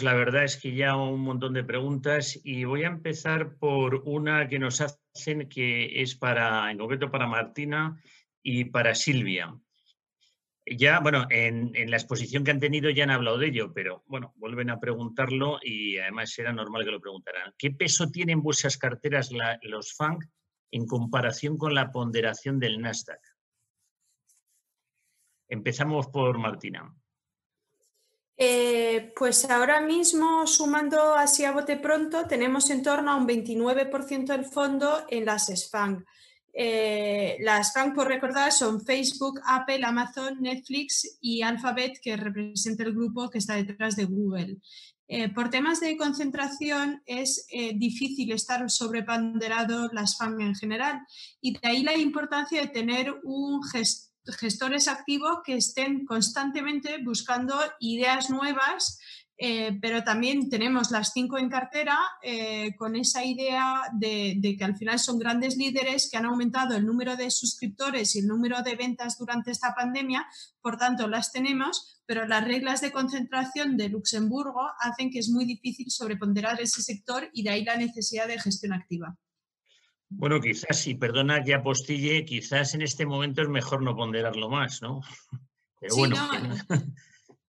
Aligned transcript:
Tenemos, 0.00 0.02
la 0.02 0.14
verdad 0.14 0.44
es 0.44 0.56
que 0.56 0.74
ya 0.74 0.96
un 0.96 1.20
montón 1.20 1.52
de 1.52 1.64
preguntas 1.64 2.40
y 2.44 2.64
voy 2.64 2.84
a 2.84 2.88
empezar 2.88 3.56
por 3.56 4.02
una 4.06 4.48
que 4.48 4.58
nos 4.58 4.80
hacen 4.80 5.48
que 5.48 6.02
es 6.02 6.14
para, 6.14 6.70
en 6.70 6.78
concreto 6.78 7.10
para 7.10 7.26
Martina 7.26 8.00
y 8.42 8.64
para 8.64 8.94
Silvia. 8.94 9.54
Ya, 10.66 11.00
bueno, 11.00 11.26
en, 11.30 11.72
la 11.90 11.96
exposición 11.96 12.44
que 12.44 12.50
han 12.50 12.60
tenido 12.60 12.90
ya 12.90 13.04
han 13.04 13.10
hablado 13.10 13.38
de 13.38 13.48
ello, 13.48 13.72
pero 13.72 14.04
bueno, 14.06 14.32
vuelven 14.36 14.70
a 14.70 14.78
preguntarlo 14.78 15.58
y 15.62 15.98
además 15.98 16.38
era 16.38 16.52
normal 16.52 16.84
que 16.84 16.92
lo 16.92 17.00
preguntaran. 17.00 17.52
¿Qué 17.58 17.70
peso 17.70 18.10
tienen 18.10 18.42
vuestras 18.42 18.76
carteras 18.76 19.30
los 19.62 19.94
FANG 19.94 20.20
en 20.70 20.86
comparación 20.86 21.58
con 21.58 21.74
la 21.74 21.90
ponderación 21.90 22.58
del 22.58 22.80
Nasdaq? 22.80 23.20
Empezamos 25.48 26.06
por 26.08 26.38
Martina. 26.38 26.94
Eh, 28.42 29.12
pues 29.18 29.44
ahora 29.50 29.82
mismo, 29.82 30.46
sumando 30.46 31.14
así 31.14 31.44
a 31.44 31.52
bote 31.52 31.76
pronto, 31.76 32.26
tenemos 32.26 32.70
en 32.70 32.82
torno 32.82 33.10
a 33.10 33.16
un 33.16 33.28
29% 33.28 34.32
del 34.32 34.46
fondo 34.46 35.04
en 35.10 35.26
las 35.26 35.48
SFANG. 35.48 36.06
Eh, 36.54 37.36
las 37.40 37.74
FANG, 37.74 37.92
por 37.92 38.08
recordar, 38.08 38.50
son 38.50 38.80
Facebook, 38.80 39.42
Apple, 39.44 39.84
Amazon, 39.84 40.40
Netflix 40.40 41.18
y 41.20 41.42
Alphabet, 41.42 42.00
que 42.02 42.16
representa 42.16 42.82
el 42.82 42.94
grupo 42.94 43.28
que 43.28 43.36
está 43.36 43.56
detrás 43.56 43.94
de 43.94 44.06
Google. 44.06 44.56
Eh, 45.06 45.28
por 45.28 45.50
temas 45.50 45.80
de 45.80 45.98
concentración 45.98 47.02
es 47.04 47.46
difícil 47.74 48.32
estar 48.32 48.70
sobreponderado 48.70 49.90
las 49.92 50.16
FANG 50.16 50.40
en 50.40 50.54
general 50.54 51.06
y 51.42 51.58
de 51.58 51.68
ahí 51.68 51.82
la 51.82 51.94
importancia 51.94 52.62
de 52.62 52.68
tener 52.68 53.20
un 53.22 53.62
gestor 53.64 54.09
gestores 54.38 54.88
activos 54.88 55.38
que 55.44 55.56
estén 55.56 56.04
constantemente 56.04 56.98
buscando 57.02 57.56
ideas 57.80 58.30
nuevas, 58.30 58.98
eh, 59.42 59.78
pero 59.80 60.04
también 60.04 60.50
tenemos 60.50 60.90
las 60.90 61.12
cinco 61.14 61.38
en 61.38 61.48
cartera 61.48 61.98
eh, 62.22 62.76
con 62.76 62.94
esa 62.94 63.24
idea 63.24 63.84
de, 63.94 64.38
que 64.58 64.64
al 64.64 64.76
final 64.76 64.98
son 64.98 65.18
grandes 65.18 65.56
líderes 65.56 66.10
que 66.10 66.18
han 66.18 66.26
aumentado 66.26 66.76
el 66.76 66.84
número 66.84 67.16
de 67.16 67.30
suscriptores 67.30 68.14
y 68.14 68.18
el 68.18 68.26
número 68.26 68.60
de 68.62 68.76
ventas 68.76 69.16
durante 69.16 69.50
esta 69.50 69.74
pandemia, 69.74 70.26
por 70.60 70.76
tanto 70.76 71.08
las 71.08 71.32
tenemos, 71.32 72.02
pero 72.04 72.26
las 72.26 72.44
reglas 72.44 72.82
de 72.82 72.92
concentración 72.92 73.78
de 73.78 73.88
Luxemburgo 73.88 74.68
hacen 74.78 75.10
que 75.10 75.20
es 75.20 75.30
muy 75.30 75.46
difícil 75.46 75.90
sobreponderar 75.90 76.60
ese 76.60 76.82
sector 76.82 77.30
y 77.32 77.42
de 77.42 77.50
ahí 77.50 77.64
la 77.64 77.76
necesidad 77.76 78.28
de 78.28 78.38
gestión 78.38 78.74
activa. 78.74 79.16
Bueno, 80.10 80.40
quizás, 80.40 80.86
y 80.88 80.94
perdona 80.96 81.42
que 81.42 81.54
apostille, 81.54 82.24
quizás 82.24 82.74
en 82.74 82.82
este 82.82 83.06
momento 83.06 83.42
es 83.42 83.48
mejor 83.48 83.82
no 83.82 83.96
ponderarlo 83.96 84.50
más, 84.50 84.82
¿no? 84.82 85.00
Pero 85.80 85.96
bueno, 85.96 86.16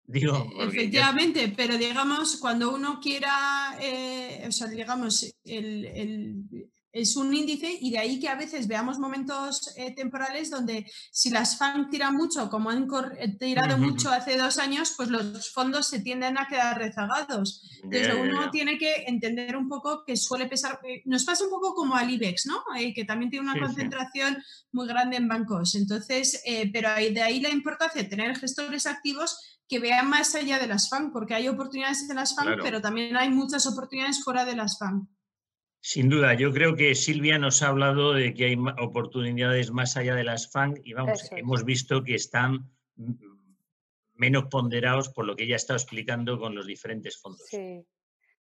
digo. 0.04 0.48
E, 0.60 0.68
efectivamente, 0.68 1.52
pero 1.58 1.78
digamos, 1.80 2.38
cuando 2.38 2.76
uno 2.76 3.00
quiera, 3.02 3.76
eh, 3.82 4.46
o 4.48 4.52
sea, 4.52 4.68
digamos, 4.68 5.34
el, 5.44 6.70
es 6.92 7.16
un 7.16 7.34
índice 7.34 7.78
y 7.80 7.92
de 7.92 8.00
ahí 8.00 8.20
que 8.20 8.30
a 8.30 8.36
veces 8.36 8.68
veamos 8.68 8.98
momentos 8.98 9.74
eh, 9.78 9.94
temporales 9.94 10.50
donde 10.50 10.90
si 11.12 11.30
las 11.30 11.58
FAN 11.58 11.90
tiran 11.90 12.16
mucho, 12.16 12.50
como 12.50 12.70
han 12.70 12.88
eh, 13.18 13.38
tirado 13.38 13.78
mucho 13.78 14.10
hace 14.10 14.38
dos 14.38 14.58
años, 14.58 14.94
pues 14.98 15.10
los 15.10 15.52
fondos 15.52 15.88
se 15.88 16.00
tienden 16.00 16.38
a 16.38 16.48
quedar 16.48 16.78
rezagados. 16.78 17.70
Entonces 17.84 18.14
uno 18.20 18.50
tiene 18.50 18.78
que 18.78 19.04
entender 19.08 19.56
un 19.56 19.70
poco 19.70 20.04
que 20.04 20.18
suele 20.18 20.48
pesar, 20.48 20.80
eh, 20.84 21.04
nos 21.06 21.26
pasa 21.26 21.44
un 21.44 21.52
poco 21.52 21.76
como 21.76 21.96
al 21.96 22.10
IBEX, 22.10 22.48
¿no? 22.48 22.64
que 22.96 23.06
también 23.06 23.30
tiene 23.30 23.50
una 23.50 23.60
concentración 23.60 24.42
muy 24.72 24.88
grande 24.88 25.18
en 25.18 25.28
bancos. 25.28 25.76
Entonces, 25.76 26.42
pero 26.74 26.90
de 26.96 27.22
ahí 27.22 27.40
la 27.40 27.50
importancia 27.50 28.02
de 28.02 28.10
tener 28.10 28.36
gestores 28.36 28.88
activos 28.88 29.38
que 29.68 29.80
vean 29.80 30.10
más 30.10 30.34
allá 30.34 30.58
de 30.58 30.68
las 30.68 30.90
FAN, 30.90 31.12
porque 31.12 31.36
hay 31.36 31.48
oportunidades 31.48 32.10
en 32.10 32.16
las 32.16 32.36
FAN, 32.36 32.58
pero 32.64 32.82
también 32.82 33.16
hay 33.16 33.30
muchas 33.30 33.68
oportunidades 33.68 34.24
fuera 34.24 34.44
de 34.44 34.56
las 34.56 34.80
FAN. 34.80 35.08
Sin 35.82 36.10
duda, 36.10 36.34
yo 36.34 36.52
creo 36.52 36.76
que 36.76 36.94
Silvia 36.94 37.38
nos 37.38 37.64
ha 37.64 37.70
hablado 37.70 38.14
de 38.14 38.34
que 38.34 38.46
hay 38.46 38.58
oportunidades 38.80 39.72
más 39.72 39.96
allá 39.96 40.14
de 40.14 40.26
las 40.26 40.52
FANG 40.52 40.82
y 40.84 40.94
vamos, 40.94 41.30
hemos 41.32 41.64
visto 41.64 42.04
que 42.04 42.16
están 42.16 42.70
menos 44.16 44.46
ponderados 44.46 45.10
por 45.10 45.26
lo 45.26 45.36
que 45.36 45.44
ella 45.44 45.56
ha 45.56 45.58
estado 45.58 45.78
explicando 45.78 46.38
con 46.38 46.54
los 46.54 46.68
diferentes 46.68 47.18
fondos. 47.18 47.48
Sí. 47.48 47.86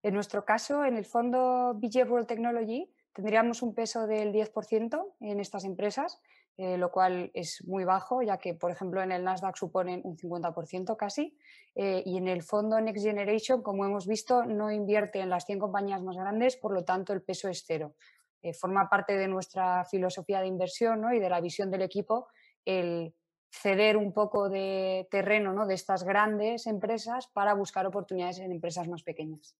En 0.02 0.14
nuestro 0.14 0.44
caso, 0.44 0.84
en 0.84 0.96
el 0.96 1.04
fondo 1.04 1.74
BJ 1.74 2.04
World 2.04 2.26
Technology, 2.26 2.90
tendríamos 3.12 3.62
un 3.62 3.74
peso 3.74 4.06
del 4.06 4.32
10% 4.32 5.14
en 5.20 5.40
estas 5.40 5.64
empresas 5.64 6.20
eh, 6.58 6.76
lo 6.76 6.90
cual 6.90 7.30
es 7.34 7.64
muy 7.68 7.84
bajo, 7.84 8.20
ya 8.20 8.38
que, 8.38 8.52
por 8.52 8.72
ejemplo, 8.72 9.00
en 9.00 9.12
el 9.12 9.22
Nasdaq 9.22 9.56
suponen 9.56 10.00
un 10.02 10.16
50% 10.16 10.96
casi, 10.96 11.38
eh, 11.76 12.02
y 12.04 12.16
en 12.16 12.26
el 12.26 12.42
fondo 12.42 12.80
Next 12.80 13.04
Generation, 13.04 13.62
como 13.62 13.84
hemos 13.84 14.08
visto, 14.08 14.44
no 14.44 14.72
invierte 14.72 15.20
en 15.20 15.30
las 15.30 15.46
100 15.46 15.60
compañías 15.60 16.02
más 16.02 16.16
grandes, 16.16 16.56
por 16.56 16.74
lo 16.74 16.84
tanto 16.84 17.12
el 17.12 17.22
peso 17.22 17.48
es 17.48 17.62
cero. 17.64 17.94
Eh, 18.42 18.52
forma 18.54 18.88
parte 18.88 19.16
de 19.16 19.28
nuestra 19.28 19.84
filosofía 19.84 20.40
de 20.40 20.48
inversión 20.48 21.04
y 21.14 21.20
de 21.20 21.30
la 21.30 21.40
visión 21.40 21.70
del 21.70 21.82
equipo 21.82 22.26
el 22.64 23.14
ceder 23.50 23.96
un 23.96 24.12
poco 24.12 24.48
de 24.48 25.06
terreno 25.12 25.52
¿no? 25.52 25.64
de 25.64 25.74
estas 25.74 26.02
grandes 26.02 26.66
empresas 26.66 27.28
para 27.28 27.54
buscar 27.54 27.86
oportunidades 27.86 28.40
en 28.40 28.50
empresas 28.50 28.88
más 28.88 29.04
pequeñas. 29.04 29.56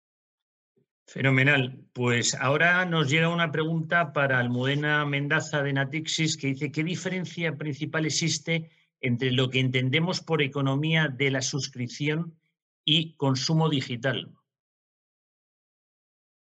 Fenomenal. 1.09 1.87
Pues 1.95 2.35
ahora 2.35 2.85
nos 2.85 3.09
llega 3.09 3.31
una 3.31 3.51
pregunta 3.51 4.13
para 4.13 4.39
Almudena 4.39 5.07
Mendaza 5.07 5.63
de 5.63 5.73
Natixis 5.73 6.37
que 6.37 6.49
dice, 6.49 6.71
¿qué 6.71 6.85
diferencia 6.85 7.57
principal 7.57 8.05
existe 8.05 8.71
entre 9.01 9.33
lo 9.33 9.49
que 9.49 9.61
entendemos 9.61 10.21
por 10.21 10.43
economía 10.43 11.09
de 11.09 11.31
la 11.31 11.41
suscripción 11.41 12.37
y 12.85 13.17
consumo 13.17 13.71
digital? 13.71 14.35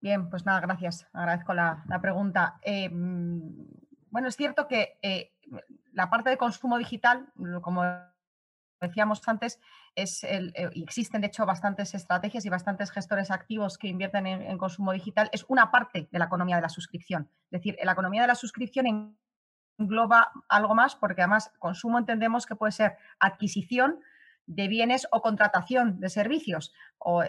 Bien, 0.01 0.31
pues 0.31 0.47
nada, 0.47 0.61
gracias. 0.61 1.05
Agradezco 1.13 1.53
la, 1.53 1.83
pregunta. 2.01 2.59
Eh, 2.63 2.89
mm, 2.89 3.67
bueno, 4.09 4.29
es 4.29 4.35
cierto 4.35 4.67
que 4.67 4.97
eh, 5.03 5.31
la 5.93 6.09
parte 6.09 6.31
de 6.31 6.37
consumo 6.37 6.79
digital, 6.79 7.31
como 7.61 7.83
decíamos 8.81 9.21
antes, 9.27 9.59
es 9.95 10.23
eh, 10.23 10.51
existen 10.75 11.21
de 11.21 11.27
hecho 11.27 11.45
bastantes 11.45 11.93
estrategias 11.93 12.45
y 12.45 12.49
bastantes 12.49 12.91
gestores 12.91 13.31
activos 13.31 13.77
que 13.77 13.87
invierten 13.87 14.27
en, 14.27 14.57
consumo 14.57 14.91
digital, 14.91 15.29
es 15.31 15.45
una 15.47 15.71
parte 15.71 16.07
de 16.11 16.19
la 16.19 16.25
economía 16.25 16.55
de 16.55 16.61
la 16.61 16.69
suscripción. 16.69 17.29
Es 17.51 17.61
decir, 17.61 17.77
la 17.83 17.91
economía 17.91 18.21
de 18.21 18.27
la 18.27 18.35
suscripción 18.35 19.15
engloba 19.77 20.31
algo 20.47 20.75
más 20.75 20.95
porque 20.95 21.21
además 21.21 21.51
consumo 21.59 21.97
entendemos 21.99 22.45
que 22.45 22.55
puede 22.55 22.71
ser 22.71 22.97
adquisición 23.19 23.99
de 24.45 24.67
bienes 24.67 25.07
o 25.11 25.21
contratación 25.21 25.99
de 25.99 26.09
servicios 26.09 26.73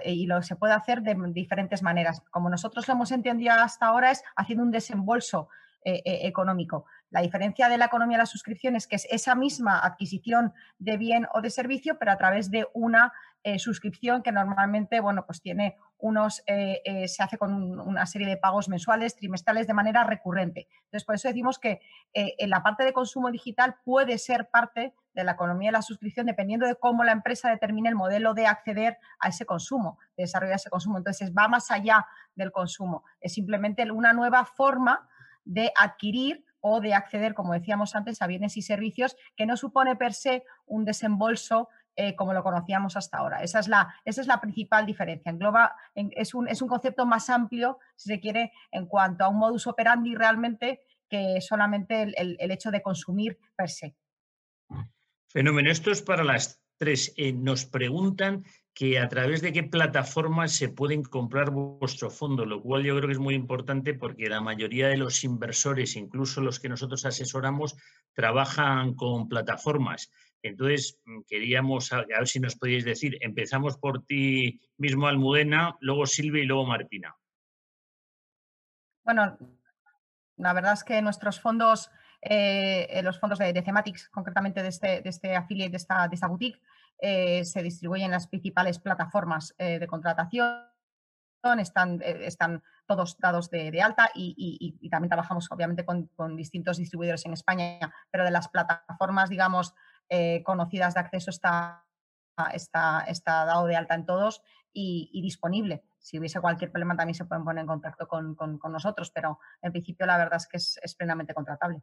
eh, 0.04 0.12
y 0.12 0.26
lo 0.26 0.42
se 0.42 0.56
puede 0.56 0.72
hacer 0.72 1.02
de 1.02 1.14
diferentes 1.32 1.82
maneras. 1.82 2.22
Como 2.30 2.48
nosotros 2.48 2.88
lo 2.88 2.94
hemos 2.94 3.12
entendido 3.12 3.52
hasta 3.52 3.86
ahora 3.86 4.10
es 4.10 4.24
haciendo 4.36 4.64
un 4.64 4.70
desembolso 4.70 5.48
eh, 5.84 6.02
económico. 6.04 6.86
La 7.10 7.20
diferencia 7.20 7.68
de 7.68 7.76
la 7.76 7.86
economía 7.86 8.16
de 8.16 8.22
la 8.22 8.26
suscripción 8.26 8.76
es 8.76 8.86
que 8.86 8.96
es 8.96 9.06
esa 9.10 9.34
misma 9.34 9.80
adquisición 9.84 10.54
de 10.78 10.96
bien 10.96 11.26
o 11.34 11.40
de 11.40 11.50
servicio, 11.50 11.98
pero 11.98 12.12
a 12.12 12.16
través 12.16 12.50
de 12.50 12.66
una 12.72 13.12
eh, 13.42 13.58
suscripción 13.58 14.22
que 14.22 14.32
normalmente, 14.32 15.00
bueno, 15.00 15.24
pues 15.24 15.40
tiene 15.40 15.76
unos, 15.98 16.42
eh, 16.46 16.82
eh, 16.84 17.08
se 17.08 17.22
hace 17.22 17.38
con 17.38 17.80
una 17.80 18.04
serie 18.04 18.28
de 18.28 18.36
pagos 18.36 18.68
mensuales, 18.68 19.16
trimestrales, 19.16 19.66
de 19.66 19.72
manera 19.74 20.04
recurrente. 20.04 20.68
Entonces, 20.84 21.04
por 21.04 21.14
eso 21.14 21.28
decimos 21.28 21.58
que 21.58 21.80
en 22.12 22.50
la 22.50 22.62
parte 22.62 22.84
de 22.84 22.92
consumo 22.92 23.30
digital 23.30 23.76
puede 23.84 24.18
ser 24.18 24.50
parte 24.50 24.94
de 25.14 25.24
la 25.24 25.32
economía 25.32 25.68
de 25.68 25.72
la 25.72 25.82
suscripción 25.82 26.26
dependiendo 26.26 26.66
de 26.66 26.76
cómo 26.76 27.02
la 27.02 27.12
empresa 27.12 27.50
determine 27.50 27.88
el 27.88 27.94
modelo 27.94 28.34
de 28.34 28.46
acceder 28.46 28.98
a 29.18 29.28
ese 29.28 29.46
consumo, 29.46 29.98
de 30.16 30.24
desarrollar 30.24 30.56
ese 30.56 30.70
consumo. 30.70 30.98
Entonces, 30.98 31.32
va 31.32 31.48
más 31.48 31.70
allá 31.70 32.06
del 32.34 32.52
consumo. 32.52 33.04
Es 33.20 33.32
simplemente 33.32 33.90
una 33.90 34.12
nueva 34.12 34.44
forma 34.44 35.08
de 35.44 35.72
adquirir 35.76 36.44
o 36.60 36.80
de 36.80 36.94
acceder, 36.94 37.34
como 37.34 37.52
decíamos 37.52 37.94
antes, 37.94 38.22
a 38.22 38.26
bienes 38.26 38.56
y 38.56 38.62
servicios 38.62 39.16
que 39.36 39.46
no 39.46 39.56
supone 39.56 39.96
per 39.96 40.14
se 40.14 40.44
un 40.66 40.84
desembolso 40.84 41.68
eh, 41.96 42.14
como 42.14 42.32
lo 42.32 42.42
conocíamos 42.42 42.96
hasta 42.96 43.18
ahora. 43.18 43.42
Esa 43.42 43.58
es 43.58 43.68
la, 43.68 43.94
esa 44.04 44.20
es 44.20 44.26
la 44.26 44.40
principal 44.40 44.86
diferencia. 44.86 45.30
Engloba, 45.30 45.76
es, 45.94 46.34
un, 46.34 46.48
es 46.48 46.62
un 46.62 46.68
concepto 46.68 47.04
más 47.04 47.28
amplio, 47.28 47.78
si 47.96 48.08
se 48.08 48.20
quiere, 48.20 48.52
en 48.70 48.86
cuanto 48.86 49.24
a 49.24 49.28
un 49.28 49.38
modus 49.38 49.66
operandi 49.66 50.14
realmente 50.14 50.80
que 51.10 51.40
solamente 51.40 52.02
el, 52.16 52.50
hecho 52.50 52.70
de 52.70 52.80
consumir 52.80 53.38
per 53.56 53.68
se. 53.68 53.96
Fenómeno. 55.28 55.70
Esto 55.70 55.90
es 55.90 56.00
para 56.00 56.24
las 56.24 56.62
tres. 56.78 57.12
Eh, 57.16 57.32
nos 57.32 57.66
preguntan 57.66 58.44
que 58.74 58.98
a 58.98 59.08
través 59.08 59.42
de 59.42 59.52
qué 59.52 59.62
plataformas 59.62 60.52
se 60.52 60.68
pueden 60.68 61.02
comprar 61.02 61.50
vuestro 61.50 62.10
fondo, 62.10 62.46
lo 62.46 62.62
cual 62.62 62.84
yo 62.84 62.96
creo 62.96 63.08
que 63.08 63.12
es 63.12 63.18
muy 63.18 63.34
importante 63.34 63.94
porque 63.94 64.28
la 64.28 64.40
mayoría 64.40 64.88
de 64.88 64.96
los 64.96 65.24
inversores, 65.24 65.96
incluso 65.96 66.40
los 66.40 66.60
que 66.60 66.68
nosotros 66.68 67.04
asesoramos, 67.04 67.76
trabajan 68.14 68.94
con 68.94 69.28
plataformas. 69.28 70.10
Entonces, 70.42 70.98
mm, 71.04 71.20
queríamos, 71.28 71.92
a 71.92 72.04
ver 72.06 72.28
si 72.28 72.40
nos 72.40 72.56
podéis 72.56 72.84
decir, 72.84 73.18
empezamos 73.20 73.76
por 73.76 74.04
ti 74.04 74.60
mismo, 74.78 75.06
Almudena, 75.06 75.76
luego 75.80 76.06
Silvia 76.06 76.42
y 76.42 76.46
luego 76.46 76.66
Martina. 76.66 77.14
Bueno, 79.04 79.36
la 80.36 80.52
verdad 80.52 80.74
es 80.74 80.84
que 80.84 81.02
nuestros 81.02 81.40
fondos, 81.40 81.90
eh, 82.22 82.86
eh, 82.88 83.02
los 83.02 83.18
fondos 83.18 83.38
de, 83.38 83.52
de, 83.52 83.62
Thematics, 83.62 84.08
concretamente 84.08 84.62
de 84.62 84.68
este, 84.68 85.02
de 85.02 85.10
este 85.10 85.36
affiliate, 85.36 85.70
de 85.70 85.76
esta 85.76 86.28
boutique, 86.28 86.60
eh, 87.00 87.44
se 87.44 87.62
distribuyen 87.62 88.06
en 88.06 88.12
las 88.12 88.26
principales 88.26 88.78
plataformas 88.78 89.54
de 89.58 89.86
contratación, 89.86 90.66
están, 91.58 92.02
están 92.02 92.62
todos 92.86 93.16
dados 93.18 93.50
de, 93.50 93.80
alta 93.80 94.10
y, 94.14 94.88
también 94.90 95.08
trabajamos 95.08 95.50
obviamente 95.50 95.84
con, 95.84 96.06
con, 96.08 96.36
distintos 96.36 96.76
distribuidores 96.76 97.24
en 97.24 97.32
España, 97.32 97.92
pero 98.10 98.24
de 98.24 98.30
las 98.30 98.48
plataformas, 98.48 99.30
digamos, 99.30 99.74
conocidas 100.44 100.94
de 100.94 101.00
acceso 101.00 101.30
está, 101.30 101.86
está, 102.52 103.04
está 103.06 103.44
dado 103.44 103.66
de 103.66 103.76
alta 103.76 103.94
en 103.94 104.06
todos 104.06 104.42
y, 104.72 105.20
disponible. 105.22 105.84
Si 105.98 106.18
hubiese 106.18 106.40
cualquier 106.40 106.70
problema 106.70 106.96
también 106.96 107.14
se 107.14 107.24
pueden 107.24 107.44
poner 107.44 107.62
en 107.62 107.66
contacto 107.66 108.08
con, 108.08 108.36
nosotros, 108.70 109.10
pero 109.10 109.38
en 109.62 109.72
principio 109.72 110.06
la 110.06 110.18
verdad 110.18 110.36
es 110.36 110.46
que 110.46 110.56
es, 110.56 110.94
plenamente 110.96 111.34
contratable. 111.34 111.82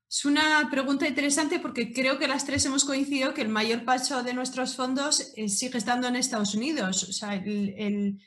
Es 0.10 0.24
una 0.24 0.68
pregunta 0.72 1.08
interesante 1.08 1.60
porque 1.60 1.92
creo 1.92 2.18
que 2.18 2.28
las 2.28 2.46
tres 2.46 2.66
hemos 2.66 2.86
coincidido 2.86 3.34
que 3.34 3.42
el 3.42 3.50
mayor 3.50 3.84
paso 3.84 4.24
de 4.24 4.34
nuestros 4.34 4.76
fondos 4.76 5.34
eh, 5.36 5.50
sigue 5.50 5.78
estando 5.78 6.08
en 6.08 6.16
Estados 6.16 6.56
Unidos. 6.56 7.04
O 7.04 7.12
sea, 7.12 7.36
el, 7.36 8.18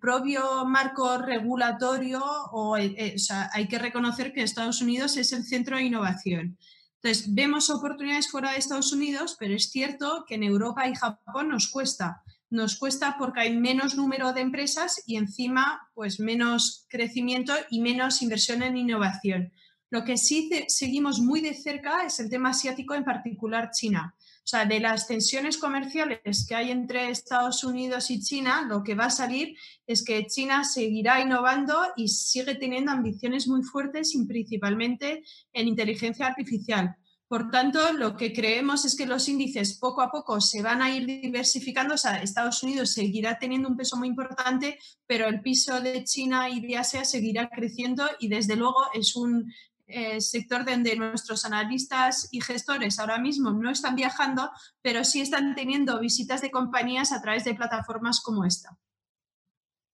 propio 0.00 0.64
marco 0.64 1.18
regulatorio, 1.18 2.22
o, 2.50 2.76
eh, 2.76 3.12
o 3.14 3.18
sea, 3.18 3.50
hay 3.52 3.68
que 3.68 3.78
reconocer 3.78 4.32
que 4.32 4.42
Estados 4.42 4.80
Unidos 4.80 5.16
es 5.16 5.32
el 5.32 5.44
centro 5.44 5.76
de 5.76 5.84
innovación. 5.84 6.58
Entonces, 7.02 7.32
vemos 7.32 7.70
oportunidades 7.70 8.30
fuera 8.30 8.52
de 8.52 8.58
Estados 8.58 8.92
Unidos, 8.92 9.36
pero 9.38 9.54
es 9.54 9.70
cierto 9.70 10.24
que 10.26 10.34
en 10.34 10.42
Europa 10.42 10.88
y 10.88 10.94
Japón 10.94 11.50
nos 11.50 11.68
cuesta 11.68 12.22
nos 12.50 12.76
cuesta 12.76 13.16
porque 13.18 13.40
hay 13.40 13.56
menos 13.56 13.96
número 13.96 14.32
de 14.32 14.40
empresas 14.40 15.02
y 15.06 15.16
encima 15.16 15.88
pues 15.94 16.20
menos 16.20 16.86
crecimiento 16.88 17.52
y 17.70 17.80
menos 17.80 18.22
inversión 18.22 18.62
en 18.62 18.76
innovación. 18.76 19.52
Lo 19.90 20.04
que 20.04 20.16
sí 20.16 20.50
seguimos 20.68 21.20
muy 21.20 21.40
de 21.40 21.54
cerca 21.54 22.04
es 22.04 22.18
el 22.18 22.28
tema 22.28 22.50
asiático, 22.50 22.94
en 22.94 23.04
particular 23.04 23.70
China. 23.70 24.16
O 24.18 24.48
sea, 24.48 24.64
de 24.64 24.78
las 24.78 25.08
tensiones 25.08 25.58
comerciales 25.58 26.46
que 26.48 26.54
hay 26.54 26.70
entre 26.70 27.10
Estados 27.10 27.64
Unidos 27.64 28.10
y 28.10 28.20
China, 28.20 28.64
lo 28.68 28.82
que 28.82 28.94
va 28.94 29.06
a 29.06 29.10
salir 29.10 29.56
es 29.86 30.04
que 30.04 30.26
China 30.26 30.64
seguirá 30.64 31.20
innovando 31.20 31.80
y 31.96 32.08
sigue 32.08 32.54
teniendo 32.54 32.92
ambiciones 32.92 33.48
muy 33.48 33.62
fuertes, 33.62 34.16
principalmente 34.28 35.24
en 35.52 35.68
inteligencia 35.68 36.26
artificial. 36.26 36.96
Por 37.28 37.50
tanto, 37.50 37.92
lo 37.92 38.16
que 38.16 38.32
creemos 38.32 38.84
es 38.84 38.94
que 38.94 39.04
los 39.04 39.28
índices 39.28 39.78
poco 39.78 40.00
a 40.00 40.10
poco 40.10 40.40
se 40.40 40.62
van 40.62 40.80
a 40.80 40.94
ir 40.94 41.06
diversificando. 41.06 41.94
O 41.94 41.98
sea, 41.98 42.22
Estados 42.22 42.62
Unidos 42.62 42.92
seguirá 42.92 43.38
teniendo 43.38 43.68
un 43.68 43.76
peso 43.76 43.96
muy 43.96 44.06
importante, 44.06 44.78
pero 45.06 45.26
el 45.26 45.40
piso 45.40 45.80
de 45.80 46.04
China 46.04 46.48
y 46.48 46.60
de 46.60 46.76
Asia 46.76 47.04
seguirá 47.04 47.48
creciendo 47.48 48.08
y 48.20 48.28
desde 48.28 48.54
luego 48.54 48.78
es 48.94 49.16
un 49.16 49.52
eh, 49.88 50.20
sector 50.20 50.64
donde 50.64 50.94
nuestros 50.96 51.44
analistas 51.44 52.28
y 52.30 52.40
gestores 52.40 52.98
ahora 53.00 53.18
mismo 53.18 53.50
no 53.50 53.70
están 53.70 53.96
viajando, 53.96 54.50
pero 54.80 55.04
sí 55.04 55.20
están 55.20 55.56
teniendo 55.56 55.98
visitas 55.98 56.42
de 56.42 56.52
compañías 56.52 57.10
a 57.12 57.22
través 57.22 57.44
de 57.44 57.54
plataformas 57.54 58.20
como 58.20 58.44
esta. 58.44 58.78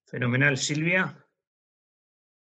Fenomenal, 0.04 0.58
Silvia. 0.58 1.21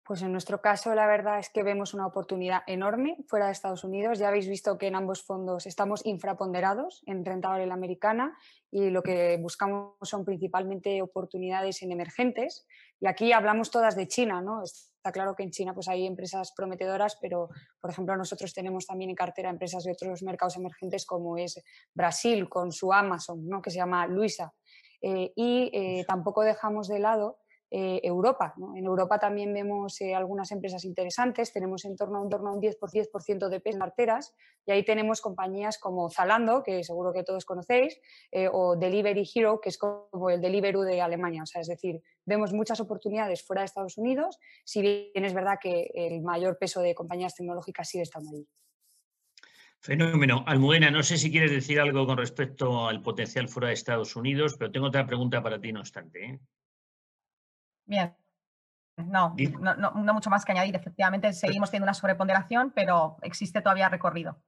Pues 0.06 0.22
en 0.22 0.30
nuestro 0.30 0.60
caso, 0.60 0.94
la 0.94 1.08
verdad 1.08 1.40
es 1.40 1.50
que 1.50 1.64
vemos 1.64 1.92
una 1.92 2.06
oportunidad 2.06 2.62
enorme 2.68 3.16
fuera 3.26 3.46
de 3.46 3.52
Estados 3.52 3.82
Unidos. 3.82 4.20
Ya 4.20 4.28
habéis 4.28 4.48
visto 4.48 4.78
que 4.78 4.86
en 4.86 4.94
ambos 4.94 5.24
fondos 5.24 5.66
estamos 5.66 6.06
infraponderados 6.06 7.02
en 7.06 7.24
renta 7.24 7.48
variable 7.48 7.74
americana 7.74 8.38
y 8.70 8.90
lo 8.90 9.02
que 9.02 9.36
buscamos 9.38 9.96
son 10.02 10.24
principalmente 10.24 11.02
oportunidades 11.02 11.82
en 11.82 11.90
emergentes. 11.90 12.68
Y 13.00 13.08
aquí 13.08 13.32
hablamos 13.32 13.72
todas 13.72 13.96
de 13.96 14.06
China, 14.06 14.40
¿no? 14.40 14.62
Está 14.62 15.10
claro 15.10 15.34
que 15.34 15.42
en 15.42 15.50
China 15.50 15.74
pues 15.74 15.88
hay 15.88 16.06
empresas 16.06 16.52
prometedoras, 16.56 17.18
pero 17.20 17.48
por 17.80 17.90
ejemplo 17.90 18.16
nosotros 18.16 18.54
tenemos 18.54 18.86
también 18.86 19.10
en 19.10 19.16
cartera 19.16 19.50
empresas 19.50 19.82
de 19.82 19.90
otros 19.90 20.22
mercados 20.22 20.56
emergentes 20.56 21.04
como 21.04 21.36
es 21.36 21.60
Brasil 21.92 22.48
con 22.48 22.70
su 22.70 22.92
Amazon, 22.92 23.44
¿no? 23.48 23.60
que 23.60 23.72
se 23.72 23.78
llama 23.78 24.06
Luisa. 24.06 24.54
Eh, 25.02 25.32
y 25.34 25.70
eh, 25.72 26.04
tampoco 26.06 26.42
dejamos 26.42 26.86
de 26.86 27.00
lado 27.00 27.38
eh, 27.78 28.00
Europa. 28.04 28.54
En 28.74 28.86
Europa 28.86 29.18
también 29.18 29.52
vemos 29.52 30.00
eh, 30.00 30.14
algunas 30.14 30.50
empresas 30.50 30.82
interesantes, 30.86 31.52
tenemos 31.52 31.84
en 31.84 31.94
torno, 31.94 32.20
a 32.20 32.22
un 32.22 32.30
10%, 32.30 32.78
10 32.90 33.50
de 33.50 33.60
peso 33.60 33.76
en 33.76 33.80
carteras 33.80 34.34
y 34.64 34.72
ahí 34.72 34.82
tenemos 34.82 35.20
compañías 35.20 35.76
como 35.76 36.08
Zalando, 36.08 36.62
que 36.62 36.82
seguro 36.84 37.12
que 37.12 37.22
todos 37.22 37.44
conocéis, 37.44 38.00
eh, 38.32 38.48
o 38.50 38.76
Delivery 38.76 39.28
Hero, 39.34 39.60
que 39.60 39.68
es 39.68 39.76
como 39.76 40.30
el 40.30 40.40
Deliveroo 40.40 40.84
de 40.84 41.02
Alemania. 41.02 41.42
Es 41.54 41.66
decir, 41.66 42.00
vemos 42.24 42.54
muchas 42.54 42.80
oportunidades 42.80 43.44
fuera 43.44 43.60
de 43.60 43.66
Estados 43.66 43.98
Unidos, 43.98 44.38
si 44.64 44.80
bien 44.80 45.24
es 45.26 45.34
verdad 45.34 45.58
que 45.60 45.90
el 45.92 46.22
mayor 46.22 46.56
peso 46.56 46.80
de 46.80 46.94
compañías 46.94 47.34
tecnológicas 47.34 47.90
sigue 47.90 48.04
estando 48.04 48.30
allí. 48.30 48.48
Fenómeno. 49.80 50.44
Almudena, 50.46 50.90
no 50.90 51.02
sé 51.02 51.18
si 51.18 51.30
quieres 51.30 51.50
decir 51.50 51.78
algo 51.78 52.06
con 52.06 52.16
respecto 52.16 52.88
al 52.88 53.02
potencial 53.02 53.48
fuera 53.48 53.68
de 53.68 53.74
Estados 53.74 54.16
Unidos, 54.16 54.56
pero 54.58 54.72
tengo 54.72 54.86
otra 54.86 55.06
pregunta 55.06 55.42
para 55.42 55.60
ti, 55.60 55.72
no 55.72 55.80
obstante. 55.80 56.40
Bien. 57.86 58.14
No, 58.96 59.34
no, 59.36 60.14
mucho 60.14 60.30
más 60.30 60.44
que 60.44 60.52
añadir. 60.52 60.74
Efectivamente, 60.74 61.32
seguimos 61.32 61.70
teniendo 61.70 61.84
una 61.84 61.94
sobreponderación, 61.94 62.72
pero 62.74 63.18
existe 63.22 63.60
todavía 63.60 63.88
recorrido. 63.88 64.42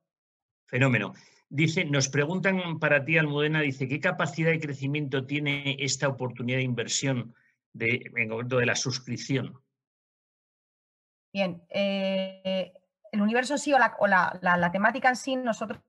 Fenómeno. 0.66 1.12
Dice, 1.50 1.85
nos 1.85 2.09
preguntan 2.09 2.78
para 2.78 3.04
ti, 3.04 3.16
Almudena, 3.16 3.61
dice, 3.61 3.88
¿qué 3.88 4.00
capacidad 4.00 4.50
de 4.50 4.61
crecimiento 4.61 5.25
tiene 5.26 5.76
esta 5.78 6.09
oportunidad 6.09 6.59
de 6.59 6.64
inversión 6.64 7.35
de, 7.73 8.11
en 8.16 8.28
concreto 8.28 8.59
de 8.59 8.66
la 8.66 8.76
suscripción? 8.76 9.59
Bien, 11.33 11.62
eh, 11.68 12.73
el 13.12 13.23
universo 13.23 13.57
sí 13.57 13.73
o, 13.73 13.78
la, 13.78 14.71
temática 14.73 15.09
en 15.09 15.16
sí, 15.16 15.37
nosotros, 15.37 15.80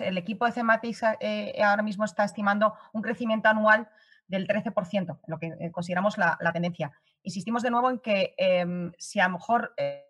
el 0.00 0.18
equipo 0.18 0.46
de 0.46 0.52
Thematics 0.52 1.02
eh, 1.20 1.62
ahora 1.62 1.82
mismo 1.82 2.04
está 2.04 2.24
estimando 2.24 2.74
un 2.92 3.02
crecimiento 3.02 3.48
anual 3.48 3.88
del 4.30 4.46
13%, 4.46 5.18
lo 5.26 5.38
que 5.38 5.48
eh, 5.58 5.70
consideramos 5.72 6.16
la, 6.16 6.38
tendencia. 6.52 6.92
Insistimos 7.22 7.62
de 7.62 7.70
nuevo 7.70 7.90
en 7.90 7.98
que 7.98 8.34
em, 8.38 8.92
si 8.96 9.18
a 9.18 9.26
lo 9.26 9.34
mejor 9.34 9.74
eh, 9.76 10.06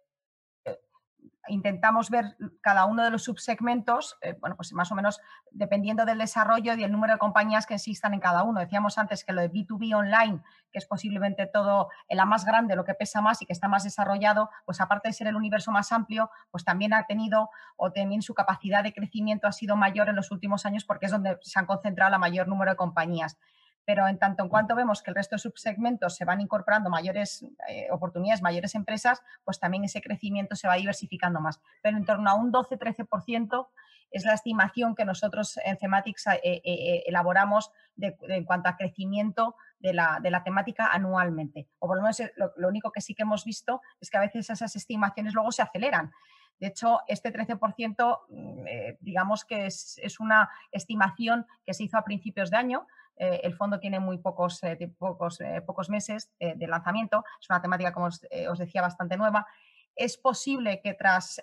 intentamos 1.49 2.11
ver 2.11 2.37
cada 2.61 2.85
uno 2.85 3.03
de 3.03 3.11
los 3.11 3.25
subsegmentos, 3.25 4.19
eh, 4.21 4.37
bueno, 4.39 4.57
pues 4.57 4.75
más 4.75 4.93
o 4.93 4.95
menos 4.95 5.21
dependiendo 5.51 6.05
del 6.05 6.19
desarrollo 6.19 6.75
y 6.75 6.85
el 6.85 6.93
número 6.93 7.15
de 7.15 7.19
compañías 7.19 7.67
que 7.67 7.75
existan 7.75 8.13
en 8.13 8.21
cada 8.21 8.43
uno. 8.43 8.61
Decíamos 8.61 8.99
antes 8.99 9.25
que 9.25 9.33
lo 9.33 9.41
de 9.41 9.51
B2B 9.51 9.97
online, 9.97 10.43
que 10.71 10.79
es 10.79 10.87
posiblemente 10.87 11.47
todo 11.47 11.89
en 12.09 12.19
la 12.19 12.27
más 12.27 12.45
grande, 12.45 12.77
lo 12.77 12.85
que 12.85 12.95
pesa 12.95 13.23
más 13.23 13.41
y 13.41 13.47
que 13.47 13.55
está 13.55 13.69
más 13.69 13.85
desarrollado, 13.85 14.51
pues 14.67 14.83
aparte 14.83 15.09
de 15.09 15.15
ser 15.15 15.29
el 15.29 15.37
universo 15.37 15.73
más 15.73 15.93
amplio, 15.93 16.31
pues 16.51 16.63
también 16.63 16.93
ha 16.93 17.07
tenido 17.07 17.49
o 17.77 17.91
también 17.91 18.21
su 18.21 18.35
capacidad 18.35 18.85
de 18.85 18.93
crecimiento 18.93 19.49
ha 19.49 19.53
sido 19.53 19.77
mayor 19.77 20.11
en 20.11 20.17
los 20.17 20.31
últimos 20.31 20.67
años 20.67 20.85
porque 20.85 21.07
es 21.07 21.13
donde 21.13 21.39
se 21.41 21.59
han 21.59 21.67
concentrado 21.67 22.11
la 22.11 22.19
mayor 22.19 22.49
número 22.49 22.71
de 22.71 22.77
compañías 22.77 23.39
pero 23.85 24.07
en 24.07 24.19
tanto 24.19 24.43
en 24.43 24.49
cuanto 24.49 24.75
vemos 24.75 25.03
que 25.03 25.11
el 25.11 25.17
resto 25.17 25.37
de 25.37 25.41
subsegmentos 25.41 26.17
se 26.17 26.25
van 26.25 26.41
incorporando 26.41 26.91
mayores 26.91 27.45
eh, 27.69 27.89
oportunidades, 27.91 28.43
mayores 28.43 28.75
empresas, 28.75 29.23
pues 29.45 29.59
también 29.59 29.85
ese 29.85 30.01
crecimiento 30.01 30.57
se 30.57 30.69
va 30.69 30.75
diversificando 30.75 31.41
más. 31.41 31.61
Pero 31.83 31.97
en 31.97 32.05
torno 32.05 32.31
a 32.31 32.35
un 32.35 32.53
12-13% 32.53 33.69
es 34.11 34.25
la 34.25 34.35
estimación 34.35 34.95
que 34.95 35.05
nosotros 35.05 35.59
en 35.65 35.77
Thematics 35.77 36.27
eh, 36.27 36.41
eh, 36.43 37.03
elaboramos 37.07 37.71
en 37.99 38.45
cuanto 38.45 38.69
a 38.69 38.77
crecimiento 38.77 39.55
de 39.79 39.95
la, 39.95 40.21
temática 40.45 40.89
anualmente. 40.93 41.69
O 41.79 41.87
por 41.87 41.97
lo 41.97 42.03
menos 42.03 42.21
lo, 42.57 42.69
único 42.69 42.91
que 42.91 43.01
sí 43.01 43.15
que 43.15 43.23
hemos 43.23 43.45
visto 43.45 43.81
es 44.01 44.11
que 44.11 44.17
a 44.17 44.21
veces 44.21 44.51
esas 44.51 44.75
estimaciones 44.75 45.35
luego 45.35 45.53
se 45.53 45.63
aceleran. 45.63 46.13
De 46.59 46.67
hecho, 46.67 47.01
este 47.07 47.33
13% 47.33 48.19
mm, 48.29 48.65
digamos 49.01 49.45
que 49.45 49.67
es, 49.67 49.99
es, 50.03 50.21
una 50.21 50.51
estimación 50.73 51.47
que 51.65 51.73
se 51.73 51.85
hizo 51.85 51.97
a 51.97 52.05
principios 52.05 52.51
de 52.51 52.57
año, 52.57 52.87
eh, 53.21 53.43
el 53.45 53.55
fondo 53.55 53.79
tiene 53.79 54.01
muy 54.01 54.17
pocos, 54.17 54.63
eh, 54.63 54.91
pocos, 54.99 55.43
eh, 55.43 55.61
pocos 55.61 55.91
meses 55.91 56.33
de 56.39 56.67
lanzamiento. 56.67 57.23
Es 57.39 57.51
una 57.51 57.61
temática, 57.61 57.93
como 57.93 58.07
os, 58.07 58.21
decía, 58.59 58.81
bastante 58.81 59.19
nueva. 59.19 59.47
Es 59.95 60.17
posible 60.17 60.81
que 60.81 60.95
tras 60.95 61.43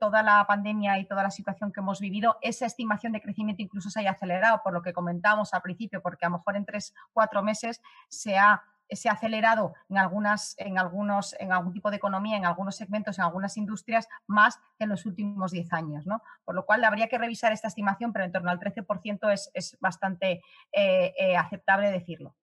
toda 0.00 0.22
la 0.24 0.44
pandemia 0.48 0.98
y 0.98 1.06
toda 1.06 1.22
la 1.22 1.30
situación 1.30 1.70
que 1.70 1.80
hemos 1.80 2.00
vivido, 2.00 2.38
esa 2.40 2.66
estimación 2.66 3.12
de 3.12 3.20
crecimiento 3.20 3.62
incluso 3.62 3.90
se 3.90 4.00
haya 4.00 4.10
acelerado, 4.10 4.60
por 4.64 4.72
lo 4.72 4.82
que 4.82 4.92
comentábamos 4.92 5.54
al 5.54 5.62
principio, 5.62 6.02
porque 6.02 6.26
a 6.26 6.30
lo 6.30 6.38
mejor 6.38 6.56
en 6.56 6.64
tres, 6.64 6.92
cuatro 7.12 7.42
meses 7.44 7.80
se 8.08 8.36
ha 8.36 8.64
se 8.90 9.08
ha 9.08 9.12
acelerado 9.12 9.74
en, 9.88 9.98
algunas, 9.98 10.54
en, 10.58 10.78
algunos, 10.78 11.34
en 11.38 11.52
algún 11.52 11.72
tipo 11.72 11.90
de 11.90 11.96
economía, 11.96 12.36
en 12.36 12.46
algunos 12.46 12.76
segmentos, 12.76 13.18
en 13.18 13.24
algunas 13.24 13.56
industrias, 13.56 14.08
más 14.26 14.58
que 14.78 14.84
en 14.84 14.90
los 14.90 15.06
últimos 15.06 15.52
10 15.52 15.72
años. 15.72 16.06
¿no? 16.06 16.22
Por 16.44 16.54
lo 16.54 16.64
cual 16.64 16.84
habría 16.84 17.08
que 17.08 17.18
revisar 17.18 17.52
esta 17.52 17.68
estimación, 17.68 18.12
pero 18.12 18.24
en 18.24 18.32
torno 18.32 18.50
al 18.50 18.60
13% 18.60 19.32
es, 19.32 19.50
es 19.54 19.76
bastante 19.80 20.42
eh, 20.72 21.14
eh, 21.18 21.36
aceptable 21.36 21.90
decirlo. 21.90 22.34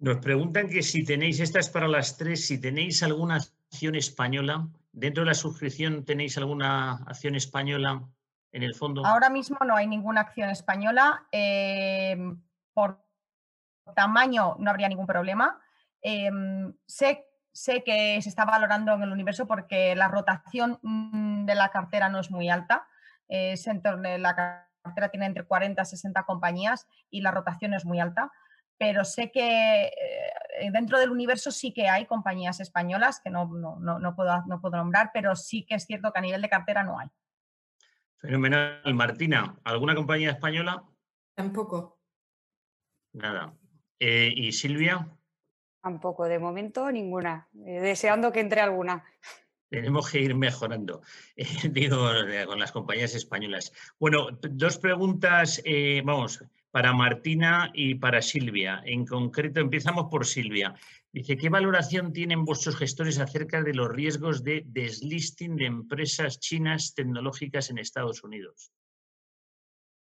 Nos 0.00 0.18
preguntan 0.18 0.68
que 0.68 0.82
si 0.82 1.04
tenéis, 1.04 1.40
estas 1.40 1.70
para 1.70 1.88
las 1.88 2.16
tres, 2.16 2.46
si 2.46 2.60
tenéis 2.60 3.02
alguna 3.02 3.36
acción 3.36 3.96
española, 3.96 4.68
dentro 4.92 5.24
de 5.24 5.30
la 5.30 5.34
suscripción 5.34 6.04
tenéis 6.04 6.38
alguna 6.38 6.92
acción 7.06 7.34
española 7.34 8.08
en 8.52 8.62
el 8.62 8.74
fondo. 8.76 9.04
Ahora 9.04 9.28
mismo 9.28 9.58
no 9.66 9.74
hay 9.74 9.88
ninguna 9.88 10.20
acción 10.20 10.50
española. 10.50 11.26
Eh, 11.32 12.16
por 12.72 13.07
tamaño 13.94 14.56
no 14.58 14.70
habría 14.70 14.88
ningún 14.88 15.06
problema. 15.06 15.60
Em, 16.00 16.72
sé, 16.86 17.26
sé 17.52 17.82
que 17.84 18.20
se 18.22 18.28
está 18.28 18.44
valorando 18.44 18.92
en 18.92 19.02
el 19.02 19.12
universo 19.12 19.46
porque 19.46 19.94
la 19.96 20.08
rotación 20.08 20.78
mm, 20.82 21.44
de 21.44 21.54
la 21.54 21.70
cartera 21.70 22.08
no 22.08 22.20
es 22.20 22.30
muy 22.30 22.48
alta. 22.48 22.86
Es 23.28 23.66
en 23.66 23.82
torno, 23.82 24.16
la 24.18 24.64
cartera 24.82 25.10
tiene 25.10 25.26
entre 25.26 25.44
40 25.44 25.82
y 25.82 25.84
60 25.84 26.22
compañías 26.24 26.86
y 27.10 27.20
la 27.20 27.30
rotación 27.30 27.74
es 27.74 27.84
muy 27.84 28.00
alta. 28.00 28.30
Pero 28.78 29.04
sé 29.04 29.32
que 29.32 29.86
eh, 29.86 30.70
dentro 30.72 31.00
del 31.00 31.10
universo 31.10 31.50
sí 31.50 31.72
que 31.72 31.88
hay 31.88 32.06
compañías 32.06 32.60
españolas 32.60 33.20
que 33.20 33.30
no, 33.30 33.46
no, 33.46 34.14
puedo, 34.14 34.44
no 34.46 34.60
puedo 34.60 34.76
nombrar, 34.76 35.10
pero 35.12 35.34
sí 35.34 35.66
que 35.66 35.74
es 35.74 35.84
cierto 35.84 36.12
que 36.12 36.20
a 36.20 36.22
nivel 36.22 36.42
de 36.42 36.48
cartera 36.48 36.84
no 36.84 36.98
hay. 36.98 37.08
Fenomenal. 38.18 38.94
Martina, 38.94 39.56
¿alguna 39.64 39.94
compañía 39.94 40.30
española? 40.30 40.84
Tampoco. 41.34 42.00
Nada. 43.12 43.54
Eh, 44.00 44.32
¿Y 44.34 44.52
Silvia? 44.52 45.08
Tampoco, 45.82 46.26
de 46.26 46.38
momento 46.38 46.90
ninguna. 46.90 47.48
Eh, 47.66 47.80
deseando 47.80 48.32
que 48.32 48.40
entre 48.40 48.60
alguna. 48.60 49.04
Tenemos 49.70 50.10
que 50.10 50.20
ir 50.20 50.34
mejorando, 50.34 51.02
eh, 51.36 51.46
digo, 51.70 52.08
con 52.46 52.58
las 52.58 52.72
compañías 52.72 53.14
españolas. 53.14 53.72
Bueno, 53.98 54.28
dos 54.40 54.78
preguntas, 54.78 55.62
vamos, 56.04 56.42
para 56.70 56.92
Martina 56.92 57.70
y 57.74 57.94
para 57.96 58.22
Silvia. 58.22 58.82
En 58.84 59.04
concreto, 59.04 59.60
empezamos 59.60 60.06
por 60.10 60.26
Silvia. 60.26 60.74
Dice, 61.12 61.36
¿qué 61.36 61.48
valoración 61.48 62.12
tienen 62.12 62.44
vuestros 62.44 62.76
gestores 62.76 63.18
acerca 63.18 63.62
de 63.62 63.74
los 63.74 63.90
riesgos 63.90 64.44
de 64.44 64.62
deslisting 64.66 65.56
de 65.56 65.66
empresas 65.66 66.38
chinas 66.38 66.94
tecnológicas 66.94 67.70
en 67.70 67.78
Estados 67.78 68.22
Unidos? 68.22 68.72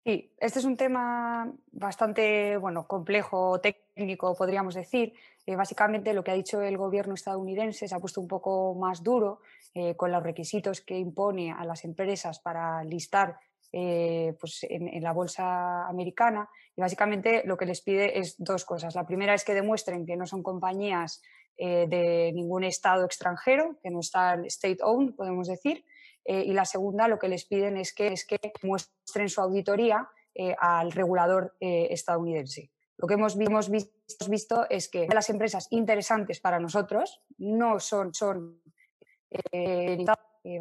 Sí, 0.05 0.31
este 0.37 0.59
es 0.59 0.65
un 0.65 0.77
tema 0.77 1.51
bastante 1.71 2.57
bueno, 2.57 2.85
complejo, 2.85 3.59
técnico, 3.59 4.35
podríamos 4.35 4.75
decir. 4.75 5.13
Eh, 5.47 5.55
básicamente 5.55 6.13
lo 6.13 6.23
que 6.23 6.29
ha 6.29 6.35
dicho 6.35 6.61
el 6.61 6.77
gobierno 6.77 7.15
estadounidense 7.15 7.87
se 7.87 7.95
ha 7.95 7.99
puesto 7.99 8.21
un 8.21 8.27
poco 8.27 8.75
más 8.75 9.01
duro 9.01 9.39
eh, 9.73 9.95
con 9.95 10.11
los 10.11 10.21
requisitos 10.21 10.81
que 10.81 10.95
impone 10.99 11.51
a 11.51 11.65
las 11.65 11.85
empresas 11.85 12.39
para 12.39 12.83
listar 12.83 13.39
eh, 13.71 14.35
pues 14.39 14.63
en, 14.69 15.01
la 15.01 15.11
bolsa 15.11 15.87
americana 15.87 16.47
y 16.75 16.81
básicamente 16.81 17.41
lo 17.43 17.57
que 17.57 17.65
les 17.65 17.81
pide 17.81 18.19
es 18.19 18.35
dos 18.37 18.63
cosas. 18.63 18.93
La 18.93 19.07
primera 19.07 19.33
es 19.33 19.43
que 19.43 19.55
demuestren 19.55 20.05
que 20.05 20.15
no 20.15 20.27
son 20.27 20.43
compañías 20.43 21.23
de 21.57 22.31
ningún 22.35 22.65
estado 22.65 23.05
extranjero, 23.05 23.77
que 23.81 23.89
no 23.89 24.01
están 24.01 24.43
state 24.45 24.79
owned, 24.83 25.15
podemos 25.15 25.47
decir, 25.47 25.85
eh, 26.25 26.43
y 26.43 26.53
la 26.53 26.65
segunda 26.65 27.07
lo 27.07 27.19
que 27.19 27.29
les 27.29 27.45
piden 27.45 27.77
es 27.77 27.93
que, 27.93 28.07
es 28.07 28.25
que 28.25 28.39
muestren 28.63 29.29
su 29.29 29.41
auditoría 29.41 30.09
eh, 30.33 30.55
al 30.59 30.91
regulador 30.91 31.55
eh, 31.59 31.87
estadounidense. 31.91 32.71
Lo 32.97 33.07
que 33.07 33.13
hemos, 33.13 33.37
hemos 33.39 33.69
visto, 33.69 34.65
es 34.69 34.89
que 34.89 35.07
las 35.13 35.29
empresas 35.29 35.67
interesantes 35.69 36.39
para 36.39 36.59
nosotros 36.59 37.21
no 37.37 37.79
son, 37.79 38.13
son 38.13 38.61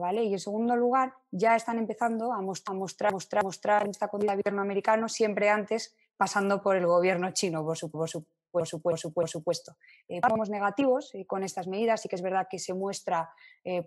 ¿vale? 0.01 0.25
Y 0.25 0.33
en 0.33 0.39
segundo 0.41 0.75
lugar, 0.75 1.15
ya 1.31 1.55
están 1.55 1.79
empezando 1.79 2.33
a 2.33 2.41
mostrar, 2.41 2.77
mostrar, 3.13 3.45
mostrar, 3.45 3.89
esta 3.89 4.09
condición 4.09 4.37
del 4.37 4.43
gobierno 4.43 4.63
americano 4.63 5.09
siempre 5.09 5.49
antes 5.49 5.95
pasando 6.17 6.61
por 6.61 6.77
el 6.77 6.87
gobierno 6.87 7.31
chino, 7.31 7.65
por, 7.65 7.79
supuesto. 7.79 8.25
Por 8.51 8.67
supuesto, 8.67 9.13
por 9.13 9.29
supuesto. 9.29 9.77
somos 10.29 10.51
negativos 10.51 11.13
con 11.27 11.45
estas 11.45 11.69
medidas 11.69 12.05
y 12.05 12.09
que 12.09 12.17
es 12.17 12.23
verdad 12.23 12.49
que 12.51 12.59
se 12.59 12.75
muestra 12.75 13.31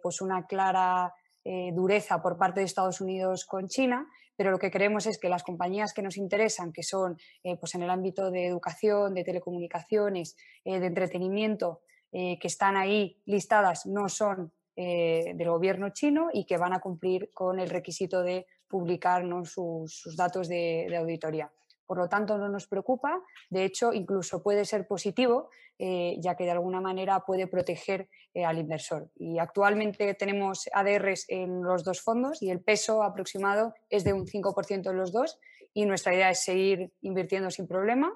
pues 0.02 0.22
una 0.22 0.46
clara 0.46 1.14
eh, 1.50 1.72
dureza 1.74 2.22
por 2.22 2.38
parte 2.38 2.60
de 2.60 2.66
Estados 2.66 3.00
Unidos 3.00 3.46
con 3.46 3.70
China, 3.70 4.06
pero 4.36 4.52
lo 4.52 4.60
que 4.60 4.70
queremos 4.70 5.06
es 5.06 5.18
que 5.18 5.30
las 5.30 5.44
compañías 5.44 5.94
que 5.94 6.02
nos 6.02 6.18
interesan, 6.18 6.74
que 6.74 6.84
son 6.84 7.16
eh, 7.42 7.56
pues 7.58 7.74
en 7.76 7.84
el 7.84 7.90
ámbito 7.90 8.32
de 8.32 8.48
educación, 8.48 9.14
de 9.14 9.24
telecomunicaciones, 9.24 10.36
eh, 10.66 10.82
de 10.82 10.88
entretenimiento, 10.88 11.80
que 12.12 12.48
están 12.48 12.78
ahí 12.78 13.22
listadas, 13.26 13.86
no 13.86 14.08
son 14.10 14.52
del 14.76 15.50
gobierno 15.50 15.90
chino 15.90 16.30
y 16.34 16.46
que 16.46 16.58
van 16.58 16.74
a 16.74 16.80
cumplir 16.80 17.30
con 17.34 17.60
el 17.60 17.70
requisito 17.70 18.24
de 18.24 18.48
publicar 18.68 19.24
sus, 19.44 20.16
datos 20.16 20.48
de 20.48 20.96
auditoría. 20.98 21.52
Por 21.88 21.98
lo 21.98 22.10
tanto, 22.10 22.38
no 22.38 22.50
nos 22.50 22.68
preocupa. 22.68 23.24
De 23.50 23.64
hecho, 23.64 23.94
incluso 23.94 24.44
puede 24.44 24.66
ser 24.66 24.88
positivo, 24.88 25.50
eh, 25.80 26.18
ya 26.20 26.36
que 26.36 26.44
de 26.44 26.52
alguna 26.52 26.82
manera 26.82 27.22
puede 27.22 27.48
proteger 27.48 28.10
eh, 28.34 28.44
al 28.44 28.60
inversor. 28.60 29.10
Y 29.16 29.40
actualmente 29.40 30.14
tenemos 30.14 30.70
ADRs 30.74 31.26
en 31.30 31.64
los 31.64 31.84
dos 31.84 32.02
fondos 32.02 32.44
y 32.44 32.52
el 32.52 32.62
peso 32.62 33.04
aproximado 33.04 33.74
es 33.90 34.04
de 34.04 34.14
un 34.14 34.28
5% 34.28 34.90
en 34.90 34.98
los 34.98 35.12
dos. 35.14 35.40
Y 35.74 35.86
nuestra 35.86 36.14
idea 36.14 36.30
es 36.30 36.44
seguir 36.44 36.92
invirtiendo 37.02 37.50
sin 37.50 37.68
problema, 37.68 38.12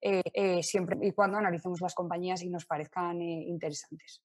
eh, 0.00 0.62
siempre 0.62 0.98
y 1.02 1.12
cuando 1.12 1.38
analicemos 1.38 1.80
las 1.80 1.94
compañías 1.94 2.42
y 2.42 2.50
nos 2.50 2.66
parezcan 2.66 3.20
interesantes. 3.20 4.22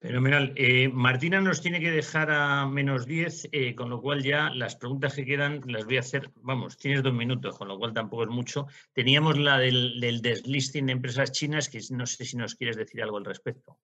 Fenomenal. 0.00 0.52
Eh, 0.56 0.88
Martina 0.88 1.40
nos 1.40 1.62
tiene 1.62 1.80
que 1.80 1.90
dejar 1.90 2.30
a 2.30 2.66
menos 2.66 3.06
10, 3.06 3.48
eh, 3.50 3.74
con 3.74 3.88
lo 3.88 4.02
cual 4.02 4.22
ya 4.22 4.50
las 4.50 4.76
preguntas 4.76 5.14
que 5.14 5.24
quedan 5.24 5.62
las 5.66 5.86
voy 5.86 5.96
a 5.96 6.00
hacer, 6.00 6.30
vamos, 6.36 6.76
tienes 6.76 7.02
dos 7.02 7.14
minutos, 7.14 7.56
con 7.56 7.68
lo 7.68 7.78
cual 7.78 7.94
tampoco 7.94 8.24
es 8.24 8.28
mucho. 8.28 8.66
Teníamos 8.92 9.38
la 9.38 9.58
del, 9.58 9.98
del 9.98 10.20
deslisting 10.20 10.86
de 10.86 10.92
empresas 10.92 11.32
chinas, 11.32 11.68
que 11.70 11.80
no 11.90 12.06
sé 12.06 12.24
si 12.26 12.36
nos 12.36 12.54
quieres 12.54 12.76
decir 12.76 13.02
algo 13.02 13.16
al 13.16 13.24
respecto. 13.24 13.78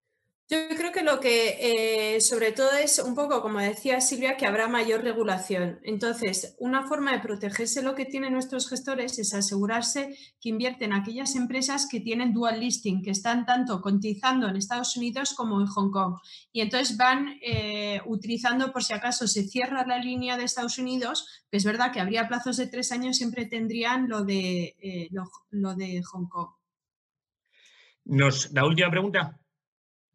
Yo 0.48 0.58
creo 0.76 0.92
que 0.92 1.02
lo 1.02 1.18
que 1.18 2.16
eh, 2.16 2.20
sobre 2.20 2.52
todo 2.52 2.72
es 2.72 2.98
un 2.98 3.14
poco, 3.14 3.40
como 3.40 3.58
decía 3.58 4.00
Silvia, 4.02 4.36
que 4.36 4.44
habrá 4.44 4.68
mayor 4.68 5.02
regulación. 5.02 5.80
Entonces, 5.82 6.56
una 6.58 6.86
forma 6.86 7.12
de 7.12 7.20
protegerse 7.20 7.82
lo 7.82 7.94
que 7.94 8.04
tienen 8.04 8.34
nuestros 8.34 8.68
gestores 8.68 9.18
es 9.18 9.32
asegurarse 9.32 10.14
que 10.40 10.50
invierten 10.50 10.92
aquellas 10.92 11.36
empresas 11.36 11.88
que 11.90 12.00
tienen 12.00 12.34
dual 12.34 12.60
listing, 12.60 13.02
que 13.02 13.12
están 13.12 13.46
tanto 13.46 13.80
cotizando 13.80 14.46
en 14.46 14.56
Estados 14.56 14.94
Unidos 14.96 15.32
como 15.34 15.58
en 15.58 15.68
Hong 15.68 15.90
Kong. 15.90 16.16
Y 16.52 16.60
entonces 16.60 16.98
van 16.98 17.38
eh, 17.40 18.02
utilizando, 18.04 18.72
por 18.72 18.84
si 18.84 18.92
acaso 18.92 19.26
se 19.26 19.44
cierra 19.44 19.86
la 19.86 19.98
línea 19.98 20.36
de 20.36 20.44
Estados 20.44 20.76
Unidos, 20.76 21.44
que 21.50 21.56
es 21.56 21.64
verdad 21.64 21.92
que 21.92 22.00
habría 22.00 22.28
plazos 22.28 22.58
de 22.58 22.66
tres 22.66 22.92
años, 22.92 23.16
siempre 23.16 23.46
tendrían 23.46 24.06
lo 24.08 24.24
de, 24.24 24.76
eh, 24.82 25.08
lo, 25.50 25.74
de 25.74 26.02
Hong 26.02 26.28
Kong. 26.28 26.48
Nos, 28.04 28.52
la 28.52 28.66
última 28.66 28.90
pregunta. 28.90 29.38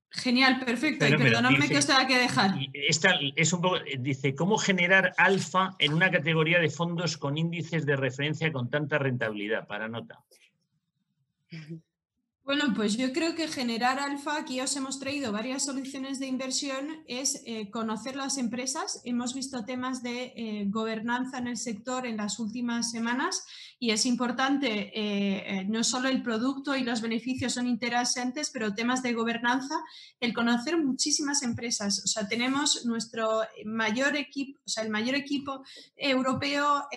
Genial, 0.09 0.63
perfecto. 0.63 1.05
y 1.05 1.17
perdonadme 1.17 1.67
que 1.67 1.77
os 1.77 1.85
tenga 1.85 2.07
que 2.07 2.17
dejar. 2.17 2.55
Esta 2.73 3.19
es 3.35 3.53
un 3.53 3.61
poco, 3.61 3.77
dice, 3.99 4.35
¿cómo 4.35 4.57
generar 4.57 5.13
alfa 5.17 5.75
en 5.79 5.93
una 5.93 6.09
categoría 6.09 6.59
de 6.59 6.69
fondos 6.69 7.17
con 7.17 7.37
índices 7.37 7.85
de 7.85 7.95
referencia 7.95 8.51
con 8.51 8.69
tanta 8.69 8.97
rentabilidad? 8.97 9.67
Para 9.67 9.87
nota. 9.87 10.23
Bueno, 12.47 12.73
pues 12.73 12.95
yo 12.95 13.11
creo 13.11 13.35
que 13.35 13.49
generar 13.49 13.99
alfa, 13.99 14.37
aquí 14.37 14.61
os 14.61 14.73
hemos 14.77 15.01
traído 15.01 15.33
varias 15.33 15.65
soluciones 15.65 16.17
de 16.17 16.27
inversión, 16.27 17.03
es 17.05 17.43
eh, 17.45 17.69
conocer 17.69 18.15
las 18.15 18.37
empresas. 18.37 19.01
Hemos 19.03 19.33
visto 19.33 19.65
temas 19.65 20.01
de 20.01 20.31
eh, 20.33 20.63
gobernanza 20.69 21.39
en 21.39 21.47
el 21.47 21.57
sector 21.57 22.05
en 22.05 22.15
las 22.15 22.39
últimas 22.39 22.89
semanas 22.89 23.45
y 23.79 23.91
es 23.91 24.05
importante, 24.05 24.91
eh, 24.93 25.65
no 25.65 25.84
solo 25.84 26.10
el 26.10 26.24
producto 26.24 26.75
y 26.75 26.84
los 26.84 27.01
beneficios 27.01 27.53
son 27.53 27.67
interesantes, 27.67 28.50
pero 28.51 28.74
temas 28.74 29.03
de 29.03 29.13
gobernanza, 29.13 29.75
el 30.19 30.34
conocer 30.34 30.77
muchísimas 30.77 31.43
empresas. 31.43 32.01
O 32.03 32.07
sea, 32.07 32.27
tenemos 32.27 32.86
nuestro 32.86 33.41
mayor 33.65 34.15
equipo, 34.15 34.60
o 34.65 34.69
sea, 34.69 34.84
el 34.84 34.89
mayor 34.89 35.15
equipo 35.15 35.63
europeo 35.96 36.88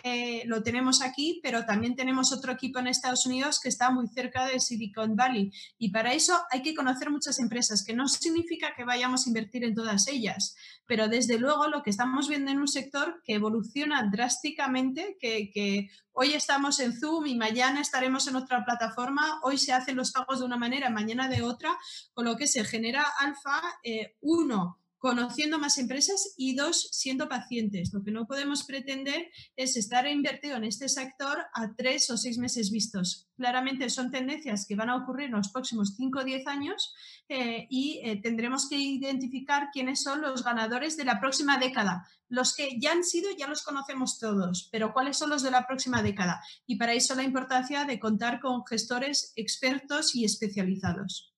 lo 0.46 0.62
tenemos 0.62 1.02
aquí, 1.02 1.40
pero 1.42 1.66
también 1.66 1.96
tenemos 1.96 2.32
otro 2.32 2.52
equipo 2.52 2.78
en 2.78 2.86
Estados 2.86 3.26
Unidos 3.26 3.60
que 3.60 3.68
está 3.68 3.90
muy 3.90 4.08
cerca 4.08 4.46
de 4.46 4.60
Silicon 4.60 5.16
Valley 5.16 5.52
y 5.78 5.90
para 5.90 6.12
eso 6.14 6.38
hay 6.50 6.62
que 6.62 6.74
conocer 6.74 7.10
muchas 7.10 7.38
empresas, 7.38 7.84
que 7.84 7.94
no 7.94 8.08
significa 8.08 8.74
que 8.76 8.84
vayamos 8.84 9.26
a 9.26 9.30
invertir 9.30 9.64
en 9.64 9.74
todas 9.74 10.08
ellas, 10.08 10.56
pero 10.86 11.08
desde 11.08 11.38
luego 11.38 11.68
lo 11.68 11.82
que 11.82 11.90
estamos 11.90 12.28
viendo 12.28 12.50
en 12.50 12.58
un 12.58 12.68
sector 12.68 13.22
que 13.24 13.34
evoluciona 13.34 14.08
drásticamente, 14.10 15.16
que, 15.20 15.88
hoy 16.22 16.34
estamos 16.34 16.80
en 16.80 16.92
Zoom 16.92 17.28
y 17.28 17.34
mañana 17.34 17.80
estaremos 17.80 18.26
en 18.28 18.36
otra 18.36 18.62
plataforma, 18.62 19.40
hoy 19.42 19.56
se 19.56 19.72
hacen 19.72 19.96
los 19.96 20.12
pagos 20.12 20.40
de 20.40 20.44
una 20.44 20.58
manera, 20.58 20.90
mañana 20.90 21.28
de 21.28 21.40
otra, 21.40 21.74
con 22.12 22.26
lo 22.26 22.36
que 22.36 22.46
se 22.46 22.62
genera 22.62 23.06
alfa, 23.20 23.62
eh, 23.82 24.18
uno, 24.20 24.79
conociendo 25.00 25.58
más 25.58 25.78
empresas 25.78 26.34
y 26.36 26.54
dos, 26.54 26.90
siendo 26.92 27.28
pacientes. 27.28 27.92
Lo 27.94 28.04
que 28.04 28.12
no 28.12 28.26
podemos 28.26 28.64
pretender 28.64 29.30
es 29.56 29.76
estar 29.76 30.06
invertido 30.06 30.56
en 30.56 30.64
este 30.64 30.90
sector 30.90 31.38
a 31.54 31.74
tres 31.74 32.10
o 32.10 32.18
seis 32.18 32.36
meses 32.36 32.70
vistos. 32.70 33.26
Claramente 33.34 33.88
son 33.88 34.10
tendencias 34.10 34.66
que 34.66 34.76
van 34.76 34.90
a 34.90 34.96
ocurrir 34.96 35.26
en 35.26 35.36
los 35.36 35.48
próximos 35.48 35.94
cinco 35.96 36.20
o 36.20 36.24
diez 36.24 36.46
años 36.46 36.94
eh, 37.30 37.66
y 37.70 38.02
eh, 38.04 38.20
tendremos 38.22 38.68
que 38.68 38.76
identificar 38.76 39.70
quiénes 39.72 40.02
son 40.02 40.20
los 40.20 40.44
ganadores 40.44 40.98
de 40.98 41.06
la 41.06 41.18
próxima 41.18 41.56
década. 41.56 42.06
Los 42.28 42.54
que 42.54 42.78
ya 42.78 42.92
han 42.92 43.02
sido 43.02 43.30
ya 43.38 43.48
los 43.48 43.62
conocemos 43.62 44.18
todos, 44.18 44.68
pero 44.70 44.92
cuáles 44.92 45.16
son 45.16 45.30
los 45.30 45.42
de 45.42 45.50
la 45.50 45.66
próxima 45.66 46.02
década. 46.02 46.42
Y 46.66 46.76
para 46.76 46.92
eso 46.92 47.14
la 47.14 47.22
importancia 47.22 47.86
de 47.86 47.98
contar 47.98 48.38
con 48.40 48.66
gestores 48.66 49.32
expertos 49.34 50.14
y 50.14 50.26
especializados. 50.26 51.29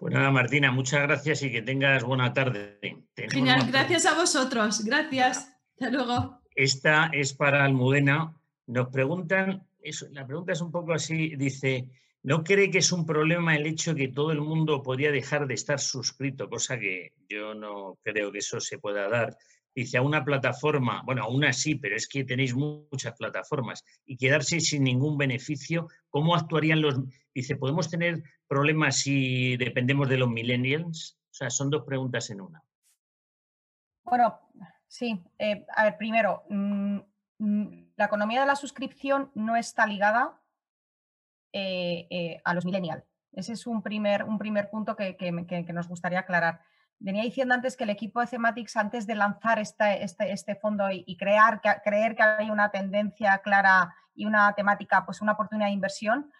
Pues 0.00 0.14
nada, 0.14 0.30
Martina, 0.30 0.72
muchas 0.72 1.02
gracias 1.02 1.42
y 1.42 1.52
que 1.52 1.60
tengas 1.60 2.02
buena 2.04 2.32
tarde. 2.32 2.78
Genial, 3.14 3.70
gracias 3.70 4.06
a 4.06 4.14
vosotros. 4.14 4.82
Gracias. 4.82 5.54
Hasta 5.78 5.90
luego. 5.90 6.40
Esta 6.54 7.10
es 7.12 7.34
para 7.34 7.66
Almudena. 7.66 8.34
Nos 8.66 8.88
preguntan, 8.88 9.66
la 10.12 10.26
pregunta 10.26 10.54
es 10.54 10.62
un 10.62 10.72
poco 10.72 10.94
así, 10.94 11.36
dice, 11.36 11.90
¿no 12.22 12.42
cree 12.42 12.70
que 12.70 12.78
es 12.78 12.92
un 12.92 13.04
problema 13.04 13.54
el 13.54 13.66
hecho 13.66 13.92
de 13.92 14.06
que 14.06 14.08
todo 14.08 14.32
el 14.32 14.40
mundo 14.40 14.82
podría 14.82 15.12
dejar 15.12 15.46
de 15.46 15.52
estar 15.52 15.78
suscrito? 15.78 16.48
Cosa 16.48 16.78
que 16.78 17.12
yo 17.28 17.52
no 17.54 17.98
creo 18.02 18.32
que 18.32 18.38
eso 18.38 18.58
se 18.58 18.78
pueda 18.78 19.06
dar 19.06 19.36
dice 19.74 19.98
a 19.98 20.02
una 20.02 20.24
plataforma, 20.24 21.02
bueno, 21.04 21.24
aún 21.24 21.44
así, 21.44 21.76
pero 21.76 21.96
es 21.96 22.08
que 22.08 22.24
tenéis 22.24 22.54
muchas 22.54 23.14
plataformas 23.16 23.84
y 24.04 24.16
quedarse 24.16 24.60
sin 24.60 24.84
ningún 24.84 25.16
beneficio, 25.16 25.88
¿cómo 26.08 26.34
actuarían 26.34 26.80
los... 26.80 26.96
Dice, 27.34 27.56
¿podemos 27.56 27.88
tener 27.88 28.22
problemas 28.48 28.96
si 28.96 29.56
dependemos 29.56 30.08
de 30.08 30.18
los 30.18 30.28
millennials? 30.28 31.18
O 31.30 31.34
sea, 31.34 31.50
son 31.50 31.70
dos 31.70 31.84
preguntas 31.84 32.28
en 32.30 32.40
una. 32.40 32.62
Bueno, 34.04 34.40
sí. 34.88 35.22
Eh, 35.38 35.64
a 35.76 35.84
ver, 35.84 35.96
primero, 35.96 36.44
mm, 36.48 36.98
mm, 37.38 37.92
la 37.96 38.04
economía 38.04 38.40
de 38.40 38.46
la 38.46 38.56
suscripción 38.56 39.30
no 39.34 39.56
está 39.56 39.86
ligada 39.86 40.40
eh, 41.52 42.06
eh, 42.10 42.40
a 42.44 42.54
los 42.54 42.64
millennials. 42.64 43.04
Ese 43.32 43.52
es 43.52 43.66
un 43.66 43.82
primer, 43.82 44.24
un 44.24 44.38
primer 44.38 44.70
punto 44.70 44.96
que 44.96 45.72
nos 45.72 45.86
gustaría 45.86 46.20
aclarar 46.20 46.60
venía 47.00 47.22
diciendo 47.22 47.54
antes 47.54 47.76
que 47.76 47.84
el 47.84 47.90
equipo 47.90 48.20
de 48.20 48.26
Thematics, 48.26 48.76
antes 48.76 49.06
de 49.06 49.14
lanzar 49.14 49.58
este, 49.58 50.04
este 50.04 50.54
fondo 50.54 50.88
y, 50.90 51.16
crear, 51.16 51.60
creer 51.82 52.14
que 52.14 52.22
hay 52.22 52.50
una 52.50 52.70
tendencia 52.70 53.38
clara 53.38 53.94
y 54.14 54.26
una 54.26 54.52
temática, 54.52 55.04
pues 55.04 55.20
una 55.22 55.32
oportunidad 55.32 55.68
de 55.68 55.72
inversión, 55.72 56.30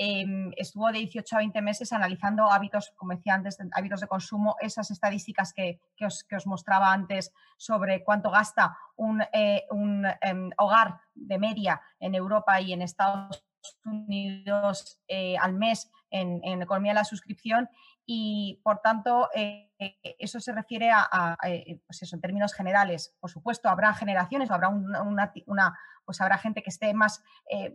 em, 0.00 0.52
estuvo 0.56 0.92
de 0.92 1.00
18 1.00 1.34
a 1.34 1.38
20 1.40 1.60
meses 1.60 1.92
analizando 1.92 2.48
hábitos, 2.48 2.92
como 2.94 3.16
decía 3.16 3.34
antes, 3.34 3.58
hábitos 3.72 4.00
de 4.00 4.06
consumo, 4.06 4.54
esas 4.60 4.92
estadísticas 4.92 5.52
que, 5.52 5.80
os, 6.06 6.46
mostraba 6.46 6.92
antes 6.92 7.32
sobre 7.56 8.04
cuánto 8.04 8.30
gasta 8.30 8.78
un, 8.94 9.20
eh, 9.32 9.66
em, 10.20 10.50
hogar 10.56 11.00
de 11.14 11.38
media 11.38 11.82
en 11.98 12.14
Europa 12.14 12.60
y 12.60 12.72
en 12.72 12.82
Estados 12.82 13.44
Unidos 13.84 15.00
eh, 15.08 15.36
al 15.36 15.54
mes 15.54 15.90
en, 16.10 16.62
economía 16.62 16.92
de 16.92 17.00
la 17.00 17.04
suscripción 17.04 17.68
y 18.06 18.60
por 18.62 18.78
tanto 18.78 19.28
eh, 19.34 19.72
eso 20.18 20.38
se 20.38 20.52
refiere 20.52 20.90
a, 20.92 21.36
pues 21.86 22.02
eso, 22.02 22.14
en 22.14 22.22
términos 22.22 22.54
generales. 22.54 23.16
Por 23.18 23.30
supuesto, 23.30 23.68
habrá 23.68 23.92
generaciones, 23.94 24.50
habrá 24.52 24.68
una, 24.68 25.32
pues 26.04 26.20
habrá 26.20 26.38
gente 26.38 26.62
que 26.62 26.70
esté 26.70 26.94
más, 26.94 27.22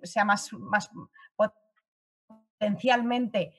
sea 0.03 0.25
más, 0.25 0.51
más 0.53 0.89
potencialmente 2.57 3.53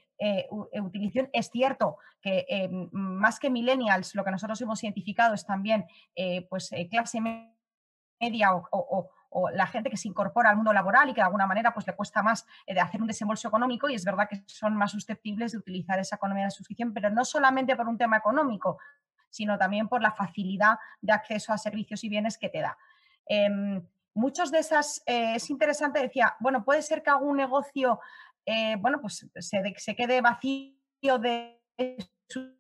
utilización. 0.73 1.29
Es 1.33 1.51
cierto 1.51 1.99
que 2.23 2.69
más 2.93 3.39
que 3.39 3.51
millennials, 3.51 4.15
lo 4.15 4.25
que 4.25 4.31
nosotros 4.31 4.61
hemos 4.61 4.83
identificado 4.83 5.35
es 5.35 5.45
también 5.45 5.85
pues 6.49 6.71
clase 6.91 7.21
media 8.21 8.55
o, 8.55 9.11
la 9.53 9.67
gente 9.67 9.91
que 9.91 9.97
se 9.97 10.07
incorpora 10.07 10.51
al 10.51 10.57
mundo 10.57 10.73
laboral 10.73 11.09
y 11.09 11.13
que 11.13 11.21
de 11.21 11.25
alguna 11.25 11.47
manera 11.47 11.75
pues, 11.75 11.87
le 11.89 11.97
cuesta 11.97 12.23
más 12.23 12.47
eh, 12.67 12.75
de 12.75 12.81
hacer 12.81 13.01
un 13.01 13.09
desembolso 13.09 13.49
económico 13.49 13.89
y 13.89 13.95
es 13.95 14.05
verdad 14.05 14.29
que 14.29 14.45
son 14.47 14.77
más 14.77 14.93
susceptibles 14.93 15.53
de 15.53 15.59
utilizar 15.59 15.99
esa 15.99 16.17
economía 16.17 16.45
de 16.45 16.51
suscripción, 16.53 16.95
pero 16.95 17.11
no 17.11 17.25
solamente 17.25 17.75
por 17.75 17.89
un 17.89 17.99
tema 17.99 18.17
económico, 18.17 18.79
sino 19.31 19.59
también 19.59 19.89
por 19.89 20.01
la 20.01 20.13
facilidad 20.13 20.79
de 21.01 21.13
acceso 21.13 21.53
a 21.53 21.59
servicios 21.59 22.05
y 22.05 22.09
bienes 22.09 22.39
que 22.39 22.49
te 22.49 22.61
da. 22.61 22.79
Em, 23.27 23.85
muchos 24.15 24.53
de 24.53 24.61
esas, 24.61 25.03
eh, 25.07 25.35
es 25.35 25.51
interesante, 25.51 26.01
decía, 26.01 26.37
bueno, 26.39 26.65
puede 26.65 26.83
ser 26.83 27.03
que 27.03 27.11
algún 27.11 27.37
negocio, 27.37 27.99
eh, 28.47 28.77
bueno, 28.79 29.01
pues 29.01 29.27
se, 29.39 29.63
se 29.77 29.97
quede 29.97 30.21
vacío 30.21 31.19
de 31.19 31.61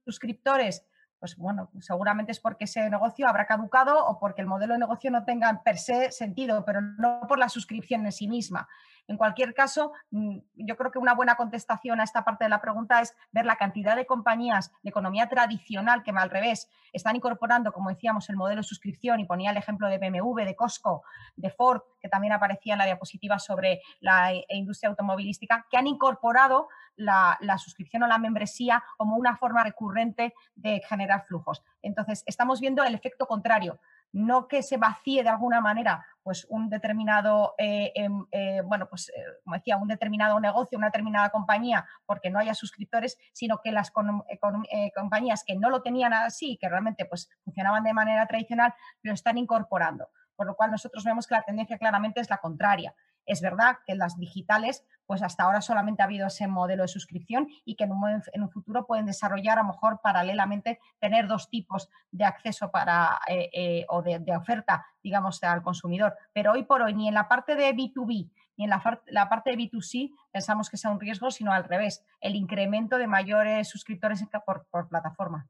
suscriptores 0.04 0.86
pues 1.24 1.38
bueno, 1.38 1.70
seguramente 1.80 2.32
es 2.32 2.38
porque 2.38 2.64
ese 2.64 2.90
negocio 2.90 3.26
habrá 3.26 3.46
caducado 3.46 4.04
o 4.04 4.18
porque 4.18 4.42
el 4.42 4.46
modelo 4.46 4.74
de 4.74 4.80
negocio 4.80 5.10
no 5.10 5.24
tenga 5.24 5.62
per 5.64 5.78
se 5.78 6.10
sentido, 6.10 6.66
pero 6.66 6.82
no 6.82 7.22
por 7.26 7.38
la 7.38 7.48
suscripción 7.48 8.04
en 8.04 8.12
sí 8.12 8.28
misma. 8.28 8.68
En 9.06 9.16
cualquier 9.16 9.54
caso, 9.54 9.92
mm, 10.10 10.38
yo 10.54 10.76
creo 10.76 10.90
que 10.90 10.98
una 10.98 11.14
buena 11.14 11.36
contestación 11.36 11.98
a 12.00 12.04
esta 12.04 12.24
parte 12.26 12.44
de 12.44 12.50
la 12.50 12.60
pregunta 12.60 13.00
es 13.00 13.16
ver 13.32 13.46
la 13.46 13.56
cantidad 13.56 13.96
de 13.96 14.04
compañías 14.04 14.70
de 14.82 14.90
economía 14.90 15.26
tradicional 15.30 16.02
que 16.02 16.10
al 16.10 16.28
revés 16.28 16.68
están 16.92 17.16
incorporando, 17.16 17.72
como 17.72 17.88
decíamos, 17.88 18.28
el 18.28 18.36
modelo 18.36 18.60
de 18.60 18.68
suscripción 18.68 19.18
y 19.20 19.24
ponía 19.24 19.50
el 19.50 19.56
ejemplo 19.56 19.88
de 19.88 19.96
BMW, 19.96 20.44
de 20.44 20.54
Costco, 20.54 21.04
de 21.36 21.48
Ford, 21.48 21.80
que 22.00 22.10
también 22.10 22.34
aparecía 22.34 22.74
en 22.74 22.80
la 22.80 22.84
diapositiva 22.84 23.38
sobre 23.38 23.80
la 24.00 24.34
e, 24.34 24.44
industria 24.50 24.90
automovilística, 24.90 25.66
que 25.70 25.78
han 25.78 25.86
incorporado 25.86 26.68
la, 26.96 27.38
suscripción 27.58 28.02
o 28.02 28.06
la 28.06 28.18
membresía 28.18 28.82
como 28.96 29.16
una 29.16 29.36
forma 29.36 29.64
recurrente 29.64 30.34
de 30.54 30.80
generar 30.88 31.24
flujos. 31.26 31.62
Entonces, 31.82 32.22
estamos 32.26 32.60
viendo 32.60 32.82
el 32.82 32.94
efecto 32.94 33.26
contrario 33.26 33.80
no 34.14 34.46
que 34.46 34.62
se 34.62 34.76
vacíe 34.76 35.24
de 35.24 35.28
alguna 35.28 35.60
manera 35.60 36.06
pues 36.22 36.46
un 36.48 36.70
determinado, 36.70 37.54
eh, 37.58 37.92
em, 37.96 38.24
eh, 38.30 38.62
bueno, 38.64 38.88
pues 38.88 39.10
eh, 39.10 39.22
como 39.42 39.56
decía, 39.56 39.76
un 39.76 39.88
determinado 39.88 40.38
negocio, 40.40 40.78
una 40.78 40.86
determinada 40.86 41.28
compañía, 41.30 41.84
porque 42.06 42.30
no 42.30 42.38
haya 42.38 42.54
suscriptores, 42.54 43.18
sino 43.32 43.58
que 43.58 43.72
las 43.72 43.90
compañías 43.90 45.44
que 45.44 45.56
no 45.56 45.68
lo 45.68 45.82
tenían 45.82 46.14
así, 46.14 46.56
que 46.58 46.68
realmente 46.68 47.04
pues 47.04 47.28
funcionaban 47.44 47.82
de 47.82 47.92
manera 47.92 48.26
tradicional, 48.26 48.72
lo 49.02 49.12
están 49.12 49.36
incorporando. 49.36 50.08
Por 50.36 50.46
lo 50.46 50.56
cual 50.56 50.70
nosotros 50.70 51.04
vemos 51.04 51.26
que 51.26 51.34
la 51.34 51.42
tendencia 51.42 51.76
claramente 51.76 52.20
es 52.20 52.30
la 52.30 52.38
contraria. 52.38 52.94
Es 53.26 53.40
verdad 53.40 53.78
que 53.86 53.94
las 53.94 54.18
digitales, 54.18 54.84
pues 55.06 55.22
hasta 55.22 55.44
ahora 55.44 55.60
solamente 55.60 56.02
ha 56.02 56.06
habido 56.06 56.26
ese 56.26 56.46
modelo 56.46 56.82
de 56.82 56.88
suscripción 56.88 57.48
y 57.64 57.76
que 57.76 57.84
en 57.84 57.92
un, 57.92 58.50
futuro 58.50 58.86
pueden 58.86 59.06
desarrollar 59.06 59.58
a 59.58 59.62
lo 59.62 59.68
mejor 59.68 60.00
paralelamente 60.02 60.78
tener 60.98 61.26
dos 61.26 61.48
tipos 61.48 61.88
de 62.10 62.24
acceso 62.24 62.70
para, 62.70 63.20
eh, 63.28 63.50
eh, 63.52 63.86
o 63.88 64.02
de, 64.02 64.22
oferta, 64.36 64.86
digamos, 65.02 65.42
al 65.42 65.62
consumidor. 65.62 66.14
Pero 66.32 66.52
hoy 66.52 66.64
por 66.64 66.82
hoy, 66.82 66.94
ni 66.94 67.08
en 67.08 67.14
la 67.14 67.28
parte 67.28 67.54
de 67.56 67.74
B2B 67.74 68.30
ni 68.56 68.64
en 68.64 68.70
la, 68.70 69.00
la, 69.06 69.28
parte 69.28 69.50
de 69.50 69.56
B2C 69.56 70.12
pensamos 70.30 70.70
que 70.70 70.76
sea 70.76 70.92
un 70.92 71.00
riesgo, 71.00 71.32
sino 71.32 71.52
al 71.52 71.64
revés, 71.64 72.04
el 72.20 72.36
incremento 72.36 72.98
de 72.98 73.08
mayores 73.08 73.68
suscriptores 73.68 74.24
por 74.44 74.88
plataforma. 74.88 75.48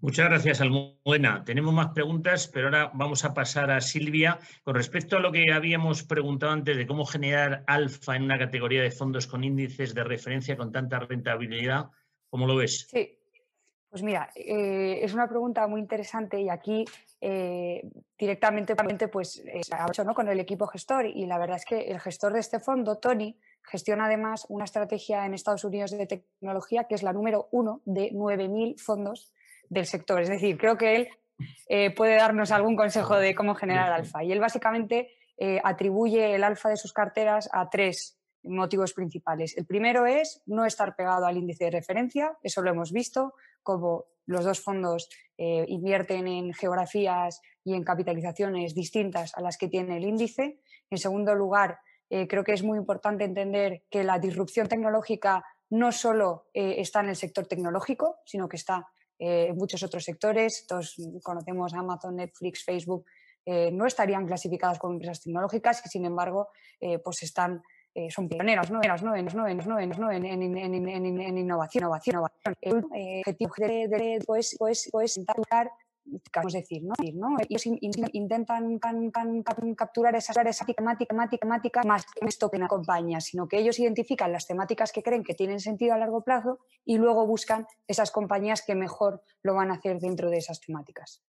Muchas 0.00 0.28
gracias, 0.28 0.60
Almudena. 0.60 1.42
Tenemos 1.44 1.72
más 1.72 1.92
preguntas, 1.94 2.48
pero 2.52 2.66
ahora 2.66 2.90
vamos 2.92 3.24
a 3.24 3.32
pasar 3.32 3.70
a 3.70 3.80
Silvia. 3.80 4.38
Con 4.62 4.74
respecto 4.74 5.16
a 5.16 5.20
lo 5.20 5.32
que 5.32 5.50
habíamos 5.50 6.02
preguntado 6.02 6.52
antes 6.52 6.76
de 6.76 6.86
cómo 6.86 7.06
generar 7.06 7.64
alfa 7.66 8.14
en 8.14 8.24
una 8.24 8.38
categoría 8.38 8.82
de 8.82 8.90
fondos 8.90 9.26
con 9.26 9.42
índices 9.42 9.94
de 9.94 10.04
referencia 10.04 10.54
con 10.54 10.70
tanta 10.70 10.98
rentabilidad, 10.98 11.86
¿cómo 12.28 12.46
lo 12.46 12.56
ves? 12.56 12.86
Sí, 12.90 13.18
Pues 13.88 14.02
mira, 14.02 14.28
eh, 14.34 15.00
es 15.02 15.14
una 15.14 15.26
pregunta 15.28 15.66
muy 15.66 15.80
interesante 15.80 16.42
y 16.42 16.50
aquí 16.50 16.84
eh, 17.22 17.88
directamente 18.18 18.76
pues, 19.08 19.38
eh, 19.38 19.62
hecho 19.88 20.04
con 20.14 20.28
el 20.28 20.40
equipo 20.40 20.66
gestor 20.66 21.06
y 21.06 21.24
la 21.24 21.38
verdad 21.38 21.56
es 21.56 21.64
que 21.64 21.90
el 21.90 22.00
gestor 22.00 22.34
de 22.34 22.40
este 22.40 22.60
fondo, 22.60 22.98
Tony, 22.98 23.38
gestiona 23.62 24.04
además 24.04 24.44
una 24.50 24.66
estrategia 24.66 25.24
en 25.24 25.32
Estados 25.32 25.64
Unidos 25.64 25.92
de 25.92 26.06
tecnología 26.06 26.84
que 26.84 26.96
es 26.96 27.02
la 27.02 27.14
número 27.14 27.48
uno 27.50 27.80
de 27.86 28.12
9.000 28.12 28.78
fondos 28.78 29.32
del 29.68 29.86
sector. 29.86 30.20
Es 30.20 30.28
decir, 30.28 30.58
creo 30.58 30.76
que 30.76 30.96
él 30.96 31.08
eh, 31.68 31.90
puede 31.94 32.16
darnos 32.16 32.50
algún 32.50 32.76
consejo 32.76 33.16
de 33.16 33.34
cómo 33.34 33.54
generar 33.54 33.92
alfa. 33.92 34.24
Y 34.24 34.32
él 34.32 34.40
básicamente 34.40 35.10
atribuye 35.64 36.34
el 36.34 36.44
alfa 36.44 36.70
de 36.70 36.78
sus 36.78 36.94
carteras 36.94 37.50
a 37.52 37.68
tres 37.68 38.16
motivos 38.42 38.94
principales. 38.94 39.56
El 39.56 39.66
primero 39.66 40.06
es 40.06 40.42
no 40.46 40.64
estar 40.64 40.96
pegado 40.96 41.26
al 41.26 41.36
índice 41.36 41.64
de 41.64 41.70
referencia, 41.70 42.38
eso 42.42 42.62
lo 42.62 42.70
hemos 42.70 42.92
visto, 42.92 43.34
como 43.62 44.06
los 44.26 44.44
dos 44.44 44.60
fondos 44.60 45.08
eh, 45.38 45.64
invierten 45.68 46.26
en 46.26 46.52
geografías 46.52 47.40
y 47.64 47.74
en 47.74 47.84
capitalizaciones 47.84 48.74
distintas 48.74 49.36
a 49.36 49.40
las 49.40 49.56
que 49.56 49.68
tiene 49.68 49.96
el 49.96 50.04
índice. 50.04 50.60
En 50.90 50.98
segundo 50.98 51.34
lugar, 51.34 51.78
eh, 52.10 52.26
creo 52.28 52.44
que 52.44 52.52
es 52.52 52.62
muy 52.62 52.78
importante 52.78 53.24
entender 53.24 53.82
que 53.90 54.04
la 54.04 54.18
disrupción 54.18 54.68
tecnológica 54.68 55.44
no 55.70 55.90
solo 55.90 56.46
eh, 56.54 56.76
está 56.78 57.00
en 57.00 57.08
el 57.08 57.16
sector 57.16 57.46
tecnológico, 57.46 58.18
sino 58.24 58.48
que 58.48 58.56
está 58.56 58.86
en 59.18 59.56
muchos 59.56 59.82
otros 59.82 60.04
sectores. 60.04 60.66
Todos 60.66 60.96
conocemos 61.22 61.74
Amazon, 61.74 62.16
Netflix, 62.16 62.64
Facebook, 62.64 63.04
no 63.46 63.86
estarían 63.86 64.26
clasificadas 64.26 64.78
como 64.78 64.94
empresas 64.94 65.22
tecnológicas 65.22 65.80
y, 65.86 65.88
sin 65.88 66.04
embargo, 66.04 66.48
pues 67.04 67.22
están 67.22 67.62
eh, 67.96 68.10
son 68.10 68.28
pioneros 68.28 68.70
¿no? 68.70 68.82
En, 68.82 68.94
¿no? 69.34 69.48
En, 69.48 69.88
¿no? 69.98 70.10
En, 70.10 70.26
en, 70.26 70.42
en, 70.42 71.38
innovación, 71.38 71.84
innovación, 71.84 72.14
innovación. 72.14 72.54
El 72.60 72.84
eh, 72.94 73.22
objetivo 73.24 73.54
de, 73.56 73.88
de, 73.88 74.22
pues, 74.26 74.54
pues, 74.58 74.88
pues 74.92 75.16
intentar 75.16 75.70
a 76.54 76.58
decir, 76.58 76.82
¿no? 76.82 77.36
Ellos 77.48 77.66
intentan 78.12 78.78
capturar 79.74 80.14
esas 80.14 80.36
áreas 80.36 80.58
temática, 81.38 81.82
más 81.84 82.04
que 82.06 82.26
esto 82.26 82.50
que 82.50 82.56
una 82.56 82.68
compañía, 82.68 83.20
sino 83.20 83.48
que 83.48 83.58
ellos 83.58 83.78
identifican 83.78 84.32
las 84.32 84.46
temáticas 84.46 84.92
que 84.92 85.02
creen 85.02 85.24
que 85.24 85.34
tienen 85.34 85.60
sentido 85.60 85.94
a 85.94 85.98
largo 85.98 86.22
plazo 86.22 86.60
y 86.84 86.98
luego 86.98 87.26
buscan 87.26 87.66
esas 87.86 88.10
compañías 88.10 88.62
que 88.66 88.74
mejor 88.74 89.22
lo 89.42 89.54
van 89.54 89.70
a 89.70 89.74
hacer 89.74 89.98
dentro 89.98 90.30
de 90.30 90.38
esas 90.38 90.60
temáticas. 90.60 91.22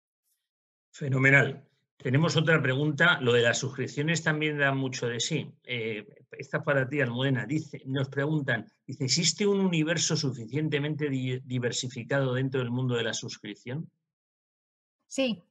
Fenomenal. 0.93 1.67
Tenemos 1.97 2.37
otra 2.37 2.61
pregunta. 2.63 3.19
Lo 3.21 3.33
de 3.33 3.43
las 3.43 3.59
suscripciones 3.59 4.23
también 4.23 4.59
da 4.59 4.73
mucho 4.73 5.07
de 5.09 5.19
sí. 5.19 5.51
Eh, 5.65 6.07
esta 6.31 6.63
para 6.63 6.89
ti, 6.89 7.01
Almudena. 7.01 7.47
Dice, 7.47 7.83
nos 7.87 8.09
preguntan, 8.09 8.67
dice, 8.87 9.05
¿existe 9.05 9.47
un 9.47 9.61
universo 9.61 10.17
suficientemente 10.17 11.09
diversificado 11.09 12.35
dentro 12.35 12.61
del 12.61 12.71
mundo 12.71 12.97
de 12.97 13.05
la 13.05 13.15
suscripción? 13.15 13.91
Sí. 15.07 15.43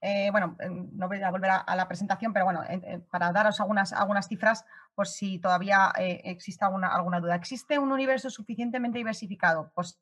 Eh, 0.00 0.30
bueno, 0.32 0.56
eh, 0.58 0.68
no 0.68 1.06
voy 1.06 1.22
a 1.22 1.30
volver 1.30 1.50
a, 1.50 1.76
la 1.76 1.86
presentación, 1.86 2.32
pero 2.32 2.44
bueno, 2.44 2.62
para 3.10 3.32
daros 3.32 3.60
algunas, 3.60 3.92
algunas 3.92 4.26
cifras, 4.26 4.64
por 4.94 5.06
si 5.06 5.38
todavía 5.38 5.92
existe 5.96 6.64
alguna, 6.64 6.88
alguna 6.88 7.20
duda. 7.20 7.36
¿Existe 7.36 7.78
un 7.78 7.92
universo 7.92 8.28
suficientemente 8.30 8.98
diversificado? 8.98 9.70
Pues 9.74 10.00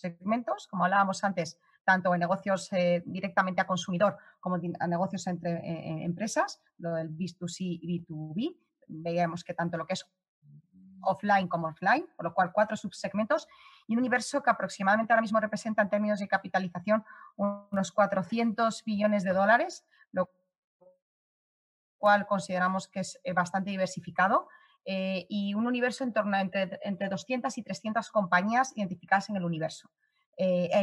segmentos, 0.00 0.66
como 0.66 0.84
hablábamos 0.84 1.22
antes, 1.22 1.58
tanto 1.84 2.14
en 2.14 2.20
negocios 2.20 2.72
eh, 2.72 3.02
directamente 3.06 3.60
a 3.60 3.66
consumidor 3.66 4.16
como 4.40 4.56
en 4.56 4.74
negocios 4.88 5.26
entre 5.26 5.52
eh, 5.52 6.04
empresas, 6.04 6.60
lo 6.78 6.94
del 6.94 7.10
B2C 7.10 7.56
y 7.60 8.06
B2B. 8.06 8.56
Veíamos 8.88 9.44
que 9.44 9.54
tanto 9.54 9.76
lo 9.76 9.86
que 9.86 9.94
es 9.94 10.06
offline 11.02 11.48
como 11.48 11.68
offline, 11.68 12.06
por 12.16 12.26
lo 12.26 12.34
cual 12.34 12.52
cuatro 12.52 12.76
subsegmentos 12.76 13.46
y 13.90 13.94
un 13.94 13.98
universo 13.98 14.42
que 14.42 14.50
aproximadamente 14.50 15.12
ahora 15.12 15.22
mismo 15.22 15.40
representa 15.40 15.82
en 15.82 15.90
términos 15.90 16.20
de 16.20 16.28
capitalización 16.28 17.04
unos 17.36 17.90
400 17.90 18.84
billones 18.84 19.24
de 19.24 19.32
dólares, 19.32 19.84
lo 20.12 20.30
cual 21.98 22.26
consideramos 22.26 22.86
que 22.86 23.00
es 23.00 23.20
eh, 23.24 23.32
bastante 23.32 23.70
diversificado. 23.70 24.48
y 24.84 25.54
un 25.54 25.66
universo 25.66 26.04
en 26.04 26.12
torno 26.12 26.36
a 26.36 26.40
entre, 26.40 26.80
entre 26.82 27.08
200 27.08 27.58
y 27.58 27.62
300 27.62 28.10
compañías 28.10 28.72
identificadas 28.76 29.28
en 29.28 29.36
el 29.36 29.44
universo 29.44 29.90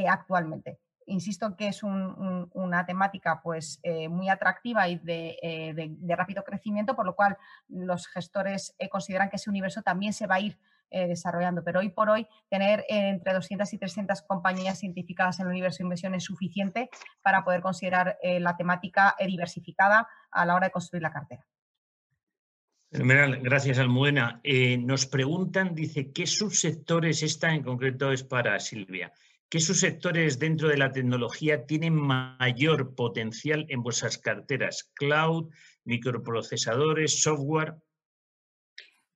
actualmente 0.07 0.79
insisto 1.07 1.55
que 1.55 1.69
es 1.69 1.81
una 1.83 2.85
temática 2.85 3.41
pues, 3.41 3.79
eh, 3.83 4.07
muy 4.09 4.29
atractiva 4.29 4.87
y 4.87 5.01
eh, 5.07 5.73
de, 5.73 6.15
rápido 6.15 6.43
crecimiento, 6.43 6.95
por 6.95 7.05
lo 7.05 7.15
cual 7.15 7.37
los 7.69 8.07
gestores 8.07 8.75
eh, 8.77 8.89
consideran 8.89 9.29
que 9.29 9.37
ese 9.37 9.49
universo 9.49 9.81
también 9.81 10.13
se 10.13 10.27
va 10.27 10.35
a 10.35 10.41
ir 10.41 10.59
desarrollando. 10.91 11.63
Pero 11.63 11.79
hoy 11.79 11.89
por 11.89 12.09
hoy, 12.09 12.27
tener 12.49 12.85
entre 12.89 13.33
200 13.33 13.73
y 13.73 13.77
300 13.77 14.21
compañías 14.23 14.83
identificadas 14.83 15.39
en 15.39 15.47
el 15.47 15.51
universo 15.51 15.79
de 15.79 15.83
inversión 15.83 16.15
es 16.15 16.23
suficiente 16.23 16.89
para 17.21 17.43
poder 17.43 17.61
considerar 17.61 18.17
la 18.23 18.55
temática 18.55 19.15
diversificada 19.25 20.07
a 20.31 20.45
la 20.45 20.55
hora 20.55 20.67
de 20.67 20.71
construir 20.71 21.03
la 21.03 21.11
cartera. 21.11 21.45
Fenomenal, 22.89 23.41
gracias 23.41 23.79
Almudena. 23.79 24.41
nos 24.79 25.05
preguntan, 25.07 25.75
dice, 25.75 26.11
¿qué 26.13 26.25
subsectores 26.25 27.21
esta 27.21 27.53
en 27.53 27.63
concreto 27.63 28.11
es 28.13 28.23
para 28.23 28.59
Silvia? 28.59 29.11
¿Qué 29.49 29.59
subsectores 29.61 30.39
dentro 30.39 30.67
de 30.67 30.77
la 30.77 30.91
tecnología 30.91 31.65
tienen 31.65 31.95
mayor 31.95 32.95
potencial 32.95 33.65
en 33.69 33.81
vuestras 33.81 34.17
carteras? 34.17 34.91
¿Cloud, 34.93 35.49
microprocesadores, 35.85 37.21
software? 37.21 37.75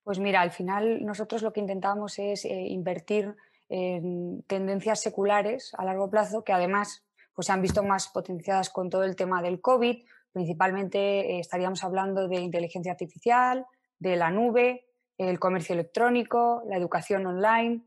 Pues 0.04 0.20
mira, 0.20 0.42
al 0.42 0.52
final 0.52 1.06
nosotros 1.06 1.42
lo 1.42 1.54
que 1.54 1.60
intentamos 1.60 2.18
es 2.20 2.46
eh, 2.46 2.68
invertir 2.68 3.36
en 3.70 4.44
tendencias 4.48 5.00
seculares 5.00 5.72
a 5.78 5.86
largo 5.86 6.10
plazo 6.10 6.44
que 6.44 6.54
además 6.54 7.06
pues, 7.34 7.48
se 7.48 7.54
han 7.54 7.62
visto 7.62 7.84
más 7.84 8.10
potenciadas 8.10 8.70
con 8.70 8.90
todo 8.90 9.04
el 9.04 9.16
tema 9.16 9.42
del 9.42 9.62
COVID. 9.62 10.04
Principalmente 10.34 11.00
eh, 11.00 11.40
estaríamos 11.40 11.84
hablando 11.84 12.28
de 12.28 12.42
inteligencia 12.42 12.92
artificial, 12.92 13.66
de 14.00 14.16
la 14.16 14.32
nube, 14.32 14.88
el 15.18 15.40
comercio 15.40 15.74
electrónico, 15.74 16.64
la 16.68 16.78
educación 16.78 17.26
online, 17.28 17.84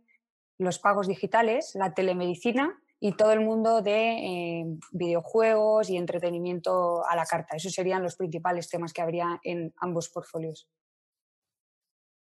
los 0.58 0.78
pagos 0.78 1.08
digitales, 1.08 1.72
la 1.74 1.92
telemedicina 1.92 2.78
y 3.00 3.12
todo 3.12 3.32
el 3.32 3.40
mundo 3.40 3.82
de 3.82 4.60
eh, 4.60 4.64
videojuegos 4.92 5.90
y 5.90 5.96
entretenimiento 5.96 7.04
a 7.06 7.16
la 7.16 7.26
carta. 7.26 7.56
Esos 7.56 7.72
serían 7.72 8.02
los 8.02 8.16
principales 8.16 8.68
temas 8.68 8.92
que 8.92 9.02
habría 9.02 9.40
en 9.42 9.74
ambos 9.76 10.08
portfolios. 10.08 10.68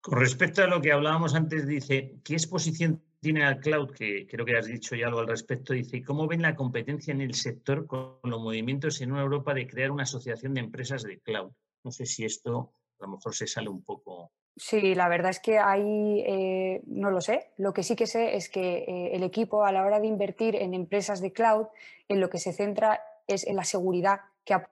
Con 0.00 0.18
respecto 0.18 0.62
a 0.62 0.66
lo 0.66 0.80
que 0.80 0.92
hablábamos 0.92 1.34
antes, 1.34 1.66
dice, 1.66 2.20
¿qué 2.24 2.32
exposición 2.34 3.02
tiene 3.20 3.44
al 3.44 3.60
cloud? 3.60 3.90
Que 3.90 4.26
creo 4.26 4.46
que 4.46 4.56
has 4.56 4.66
dicho 4.66 4.96
ya 4.96 5.08
algo 5.08 5.20
al 5.20 5.28
respecto. 5.28 5.74
Dice, 5.74 6.02
¿cómo 6.02 6.26
ven 6.26 6.42
la 6.42 6.56
competencia 6.56 7.12
en 7.12 7.20
el 7.20 7.34
sector 7.34 7.86
con 7.86 8.18
los 8.22 8.40
movimientos 8.40 9.00
en 9.00 9.12
una 9.12 9.22
Europa 9.22 9.52
de 9.52 9.66
crear 9.66 9.90
una 9.90 10.04
asociación 10.04 10.54
de 10.54 10.60
empresas 10.60 11.02
de 11.02 11.20
cloud? 11.20 11.52
No 11.84 11.90
sé 11.90 12.06
si 12.06 12.24
esto 12.24 12.72
a 12.98 13.04
lo 13.04 13.12
mejor 13.12 13.34
se 13.34 13.46
sale 13.46 13.68
un 13.68 13.82
poco 13.82 14.32
Sí, 14.56 14.94
la 14.94 15.08
verdad 15.08 15.30
es 15.30 15.40
que 15.40 15.58
ahí 15.58 16.22
eh, 16.26 16.82
no 16.86 17.10
lo 17.10 17.20
sé. 17.20 17.50
Lo 17.56 17.72
que 17.72 17.82
sí 17.82 17.96
que 17.96 18.06
sé 18.06 18.36
es 18.36 18.50
que 18.50 18.78
eh, 18.78 19.10
el 19.14 19.22
equipo 19.22 19.64
a 19.64 19.72
la 19.72 19.84
hora 19.84 20.00
de 20.00 20.06
invertir 20.06 20.56
en 20.56 20.74
empresas 20.74 21.20
de 21.20 21.32
cloud, 21.32 21.66
en 22.08 22.20
lo 22.20 22.28
que 22.28 22.38
se 22.38 22.52
centra 22.52 23.02
es 23.26 23.46
en 23.46 23.56
la 23.56 23.64
seguridad 23.64 24.20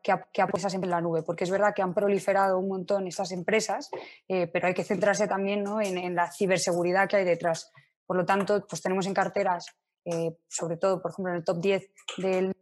que, 0.03 0.15
que, 0.33 0.43
en 0.43 0.91
la 0.91 1.01
nube, 1.01 1.23
porque 1.23 1.45
es 1.45 1.51
verdad 1.51 1.75
que 1.75 1.83
han 1.83 1.95
proliferado 1.95 2.59
un 2.59 2.69
montón 2.69 3.07
esas 3.07 3.33
empresas, 3.33 3.91
eh, 4.29 4.47
pero 4.47 4.69
hay 4.69 4.75
que 4.75 4.85
centrarse 4.85 5.29
también 5.29 5.65
en, 5.83 6.15
la 6.15 6.31
ciberseguridad 6.33 7.09
que 7.09 7.17
hay 7.17 7.25
detrás. 7.25 7.73
Por 8.07 8.17
lo 8.17 8.25
tanto, 8.25 8.67
pues 8.67 8.83
tenemos 8.83 9.07
en 9.07 9.15
carteras, 9.15 9.67
sobre 10.49 10.77
todo, 10.79 11.03
por 11.03 11.11
ejemplo, 11.11 11.33
en 11.33 11.39
el 11.39 11.45
top 11.45 11.61
10 11.61 11.91
del 12.17 12.53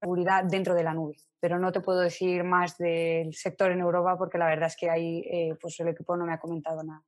seguridad 0.00 0.44
dentro 0.44 0.74
de 0.74 0.82
la 0.82 0.94
nube 0.94 1.16
pero 1.44 1.58
no 1.58 1.72
te 1.72 1.82
puedo 1.82 2.00
decir 2.00 2.42
más 2.42 2.78
del 2.78 3.34
sector 3.34 3.70
en 3.70 3.80
Europa 3.80 4.16
porque 4.16 4.38
la 4.38 4.46
verdad 4.46 4.68
es 4.68 4.76
que 4.76 4.88
ahí 4.88 5.18
eh, 5.30 5.54
pues 5.60 5.78
el 5.78 5.88
equipo 5.88 6.16
no 6.16 6.24
me 6.24 6.32
ha 6.32 6.38
comentado 6.38 6.82
nada. 6.82 7.02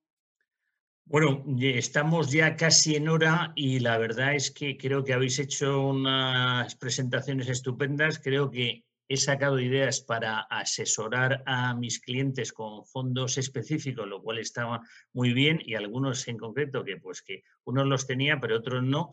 Bueno, 1.09 1.45
estamos 1.61 2.33
ya 2.33 2.57
casi 2.57 2.97
en 2.97 3.09
hora 3.09 3.53
y 3.55 3.79
la 3.79 3.97
verdad 3.97 4.35
es 4.35 4.51
que 4.51 4.77
creo 4.77 5.05
que 5.05 5.13
habéis 5.13 5.39
hecho 5.39 5.81
unas 5.81 6.75
presentaciones 6.75 7.49
estupendas. 7.49 8.19
Creo 8.19 8.51
que 8.51 8.83
he 9.09 9.17
sacado 9.17 9.61
ideas 9.61 10.01
para 10.01 10.41
asesorar 10.41 11.45
a 11.47 11.75
mis 11.75 12.01
clientes 12.01 12.53
con 12.53 12.85
fondos 12.87 13.39
específicos, 13.39 14.09
lo 14.09 14.21
cual 14.21 14.39
estaba 14.39 14.81
muy 15.13 15.33
bien 15.33 15.61
y 15.65 15.77
algunos 15.77 16.27
en 16.27 16.39
concreto 16.39 16.83
que 16.83 16.97
pues 16.97 17.23
que 17.23 17.45
unos 17.63 17.87
los 17.87 18.09
tenía 18.09 18.41
pero 18.41 18.57
otros 18.57 18.83
no. 18.83 19.13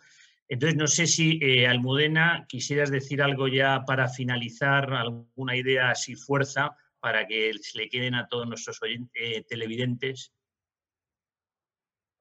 Entonces, 0.49 0.75
no 0.75 0.88
sé 0.88 1.06
si, 1.06 1.38
eh, 1.43 1.67
Almudena, 1.67 2.47
quisieras 2.49 2.89
decir 2.89 3.21
algo 3.21 3.47
ya 3.47 3.86
para 3.86 4.10
finalizar, 4.10 4.91
alguna 4.91 5.56
idea 5.56 5.91
así 5.91 6.15
fuerza 6.15 6.75
para 6.99 7.27
que 7.27 7.53
se 7.62 7.77
le 7.77 7.88
queden 7.88 8.15
a 8.15 8.27
todos 8.27 8.47
nuestros 8.47 8.79
eh, 9.13 9.43
televidentes. 9.47 10.34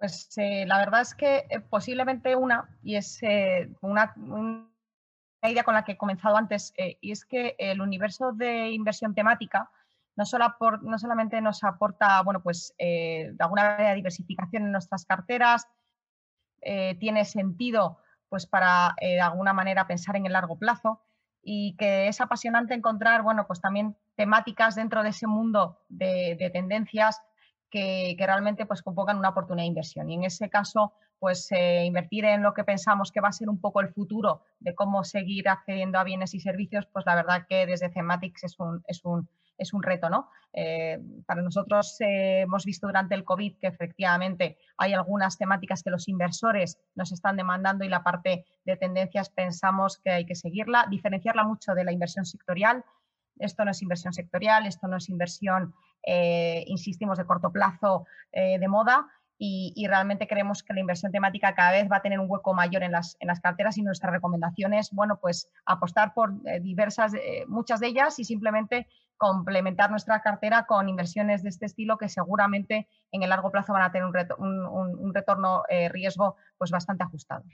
Pues 0.02 0.36
eh, 0.36 0.66
la 0.66 0.78
verdad 0.78 1.02
es 1.02 1.14
que 1.14 1.46
posiblemente 1.70 2.34
una, 2.34 2.68
y 2.82 2.96
es 2.96 3.20
una, 3.82 4.12
idea 5.44 5.62
con 5.62 5.74
la 5.74 5.84
que 5.84 5.92
he 5.92 5.96
comenzado 5.96 6.36
antes, 6.36 6.74
y 6.76 7.12
es 7.12 7.24
que 7.24 7.54
el 7.56 7.80
universo 7.80 8.32
de 8.32 8.70
inversión 8.70 9.14
temática 9.14 9.70
no, 10.16 10.26
solo 10.26 10.56
no 10.82 10.98
solamente 10.98 11.40
nos 11.40 11.62
aporta, 11.62 12.20
bueno, 12.22 12.42
pues 12.42 12.74
de 12.78 13.36
alguna 13.38 13.94
diversificación 13.94 14.64
en 14.64 14.72
nuestras 14.72 15.04
carteras, 15.04 15.68
tiene 16.60 17.24
sentido 17.24 17.98
pues 18.28 18.44
para 18.46 18.96
de 19.00 19.20
alguna 19.20 19.52
manera 19.52 19.86
pensar 19.86 20.16
en 20.16 20.26
el 20.26 20.32
largo 20.32 20.58
plazo 20.58 21.00
y 21.44 21.76
que 21.76 22.08
es 22.08 22.20
apasionante 22.20 22.74
encontrar, 22.74 23.22
bueno, 23.22 23.46
pues 23.46 23.60
también 23.60 23.96
temáticas 24.16 24.74
dentro 24.74 25.04
de 25.04 25.10
ese 25.10 25.28
mundo 25.28 25.78
de, 25.88 26.50
tendencias 26.52 27.22
que, 27.72 28.14
realmente 28.18 28.66
pues 28.66 28.82
compongan 28.82 29.18
una 29.18 29.30
oportunidad 29.30 29.64
de 29.64 29.68
inversión. 29.68 30.10
Y 30.10 30.14
en 30.14 30.24
ese 30.24 30.48
caso, 30.50 30.92
pues 31.18 31.50
eh, 31.50 31.84
invertir 31.84 32.26
en 32.26 32.42
lo 32.42 32.52
que 32.52 32.64
pensamos 32.64 33.10
que 33.10 33.20
va 33.20 33.28
a 33.28 33.32
ser 33.32 33.48
un 33.48 33.60
poco 33.60 33.80
el 33.80 33.88
futuro 33.88 34.42
de 34.60 34.74
cómo 34.74 35.02
seguir 35.02 35.48
accediendo 35.48 35.98
a 35.98 36.04
bienes 36.04 36.34
y 36.34 36.40
servicios, 36.40 36.86
pues 36.92 37.06
la 37.06 37.14
verdad 37.14 37.46
que 37.48 37.66
desde 37.66 37.88
Thematics 37.88 38.44
es 38.44 38.60
un, 38.60 38.84
es 38.86 39.04
un, 39.04 39.28
es 39.56 39.72
un 39.72 39.82
reto, 39.82 40.10
¿no? 40.10 40.28
Eh, 40.52 40.98
para 41.26 41.40
nosotros 41.40 41.98
eh, 42.00 42.42
hemos 42.42 42.66
visto 42.66 42.86
durante 42.86 43.14
el 43.14 43.24
COVID 43.24 43.56
que 43.58 43.68
efectivamente 43.68 44.58
hay 44.76 44.92
algunas 44.92 45.38
temáticas 45.38 45.82
que 45.82 45.90
los 45.90 46.08
inversores 46.08 46.78
nos 46.94 47.10
están 47.10 47.38
demandando 47.38 47.84
y 47.84 47.88
la 47.88 48.02
parte 48.02 48.44
de 48.66 48.76
tendencias 48.76 49.30
pensamos 49.30 49.96
que 49.96 50.10
hay 50.10 50.26
que 50.26 50.34
seguirla, 50.34 50.86
diferenciarla 50.90 51.44
mucho 51.44 51.72
de 51.74 51.84
la 51.84 51.92
inversión 51.92 52.26
sectorial. 52.26 52.84
Esto 53.38 53.64
no 53.64 53.70
es 53.70 53.82
inversión 53.82 54.12
sectorial, 54.12 54.66
esto 54.66 54.88
no 54.88 54.96
es 54.96 55.08
inversión, 55.08 55.74
eh, 56.06 56.64
insistimos, 56.66 57.18
de 57.18 57.24
corto 57.24 57.50
plazo 57.50 58.06
de 58.32 58.66
moda 58.66 59.06
y, 59.36 59.86
realmente 59.88 60.26
creemos 60.26 60.62
que 60.62 60.72
la 60.72 60.80
inversión 60.80 61.12
temática 61.12 61.54
cada 61.54 61.72
vez 61.72 61.90
va 61.90 61.96
a 61.96 62.02
tener 62.02 62.18
un 62.18 62.30
hueco 62.30 62.54
mayor 62.54 62.82
en 62.82 62.92
las, 62.92 63.16
en 63.20 63.26
las 63.26 63.40
carteras 63.40 63.76
y 63.76 63.82
nuestra 63.82 64.10
recomendación 64.10 64.72
es, 64.72 64.90
bueno, 64.92 65.18
pues 65.20 65.50
apostar 65.66 66.14
por 66.14 66.32
diversas, 66.62 67.12
muchas 67.48 67.80
de 67.80 67.88
ellas 67.88 68.18
y 68.18 68.24
simplemente 68.24 68.86
complementar 69.22 69.88
nuestra 69.88 70.20
cartera 70.20 70.66
con 70.66 70.88
inversiones 70.88 71.44
de 71.44 71.48
este 71.50 71.66
estilo 71.66 71.96
que 71.96 72.08
seguramente 72.08 72.88
en 73.12 73.22
el 73.22 73.30
largo 73.30 73.52
plazo 73.52 73.72
van 73.72 73.82
a 73.82 73.92
tener 73.92 74.04
un, 74.04 75.14
retorno 75.14 75.62
eh, 75.68 75.88
riesgo 75.88 76.34
pues 76.58 76.72
bastante 76.72 77.04
ajustado. 77.04 77.44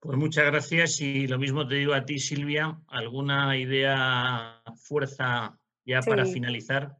Pues 0.00 0.16
muchas 0.18 0.46
gracias 0.46 1.00
y 1.00 1.26
lo 1.26 1.38
mismo 1.38 1.66
te 1.66 1.76
digo 1.76 1.94
a 1.94 2.04
ti, 2.04 2.18
Silvia. 2.18 2.78
¿Alguna 2.88 3.56
idea, 3.56 4.62
fuerza 4.76 5.58
ya 5.84 6.00
para 6.00 6.24
finalizar? 6.26 6.96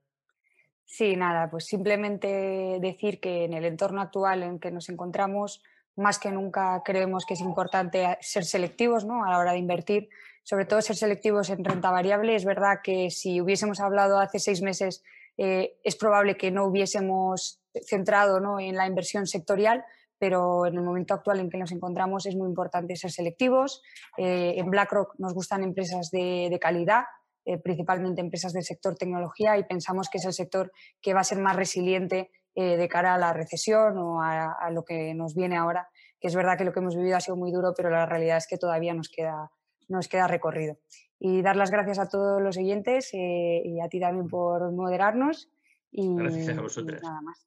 Sí, 0.85 1.17
nada, 1.17 1.51
pues 1.51 1.67
simplemente 1.67 2.79
decir 2.81 3.21
que 3.21 3.45
en 3.45 3.55
el 3.55 3.65
entorno 3.65 4.01
actual 4.01 4.43
en 4.43 4.59
que 4.59 4.71
nos 4.71 4.89
encontramos, 4.89 5.63
más 5.97 6.19
que 6.19 6.31
nunca 6.31 6.83
creemos 6.85 7.27
que 7.27 7.35
es 7.35 7.41
importante 7.41 8.19
ser 8.21 8.45
selectivos 8.45 9.05
¿no? 9.05 9.25
a 9.25 9.31
la 9.31 9.39
hora 9.39 9.53
de 9.53 9.59
invertir 9.59 10.09
sobre 10.47 10.65
todo 10.65 10.81
ser 10.81 10.95
selectivos 10.95 11.51
en 11.51 11.65
renta 11.65 11.91
variable. 11.91 12.37
Es 12.37 12.45
verdad 12.45 12.79
que 12.81 13.11
si 13.11 13.41
hubiésemos 13.41 13.81
hablado 13.81 14.21
hace 14.21 14.39
seis 14.39 14.63
meses, 14.63 15.03
eh, 15.37 15.77
es 15.83 15.97
probable 15.97 16.37
que 16.37 16.53
no 16.53 16.67
hubiésemos 16.67 17.61
centrado 17.85 18.39
¿no? 18.39 18.61
en 18.61 18.77
la 18.77 18.87
inversión 18.87 19.27
sectorial, 19.27 19.85
pero 20.19 20.67
en 20.67 20.75
el 20.75 20.83
momento 20.83 21.15
actual 21.15 21.41
en 21.41 21.51
que 21.51 21.59
nos 21.59 21.73
encontramos 21.73 22.27
es 22.27 22.37
muy 22.37 22.49
importante 22.49 22.97
ser 22.97 23.11
selectivos. 23.11 23.83
Eh, 24.17 24.55
en 24.57 24.71
BlackRock 24.71 25.15
nos 25.19 25.35
gustan 25.35 25.63
empresas 25.63 26.11
de, 26.11 26.57
calidad, 26.61 27.05
eh, 27.45 27.59
principalmente 27.59 28.21
empresas 28.21 28.53
del 28.53 28.65
sector 28.65 28.97
tecnología, 28.97 29.59
y 29.59 29.65
pensamos 29.65 30.09
que 30.09 30.19
es 30.19 30.25
el 30.25 30.33
sector 30.33 30.73
que 31.01 31.15
va 31.15 31.21
a 31.21 31.25
ser 31.25 31.39
más 31.39 31.57
resiliente 31.57 32.31
de 32.55 32.89
cara 32.89 33.13
a 33.13 33.19
la 33.19 33.35
recesión 33.35 33.99
o 33.99 34.23
a, 34.23 34.51
a, 34.51 34.71
lo 34.71 34.83
que 34.83 35.13
nos 35.13 35.35
viene 35.35 35.59
ahora, 35.59 35.91
que 36.19 36.29
es 36.29 36.35
verdad 36.35 36.57
que 36.57 36.65
lo 36.65 36.73
que 36.73 36.81
hemos 36.81 36.97
vivido 36.97 37.15
ha 37.15 37.21
sido 37.21 37.37
muy 37.37 37.53
duro, 37.53 37.75
pero 37.77 37.91
la 37.91 38.07
realidad 38.07 38.39
es 38.39 38.47
que 38.47 38.57
todavía 38.57 38.95
nos 38.95 39.11
queda, 39.11 39.51
nos 39.89 40.09
queda 40.09 40.27
recorrido. 40.27 40.77
Y 41.19 41.43
dar 41.43 41.57
las 41.57 41.71
gracias 41.71 41.99
a 41.99 42.09
todos 42.09 42.43
los 42.43 42.57
oyentes 42.57 43.11
eh, 43.15 43.63
y 43.65 43.81
a 43.81 43.89
ti 43.89 44.01
también 44.01 44.29
por 44.29 44.71
moderarnos. 44.73 45.49
Y, 45.91 46.15
gracias 46.15 46.59
a 46.59 46.61
vosotros. 46.61 47.03
nada 47.03 47.21
más. 47.23 47.47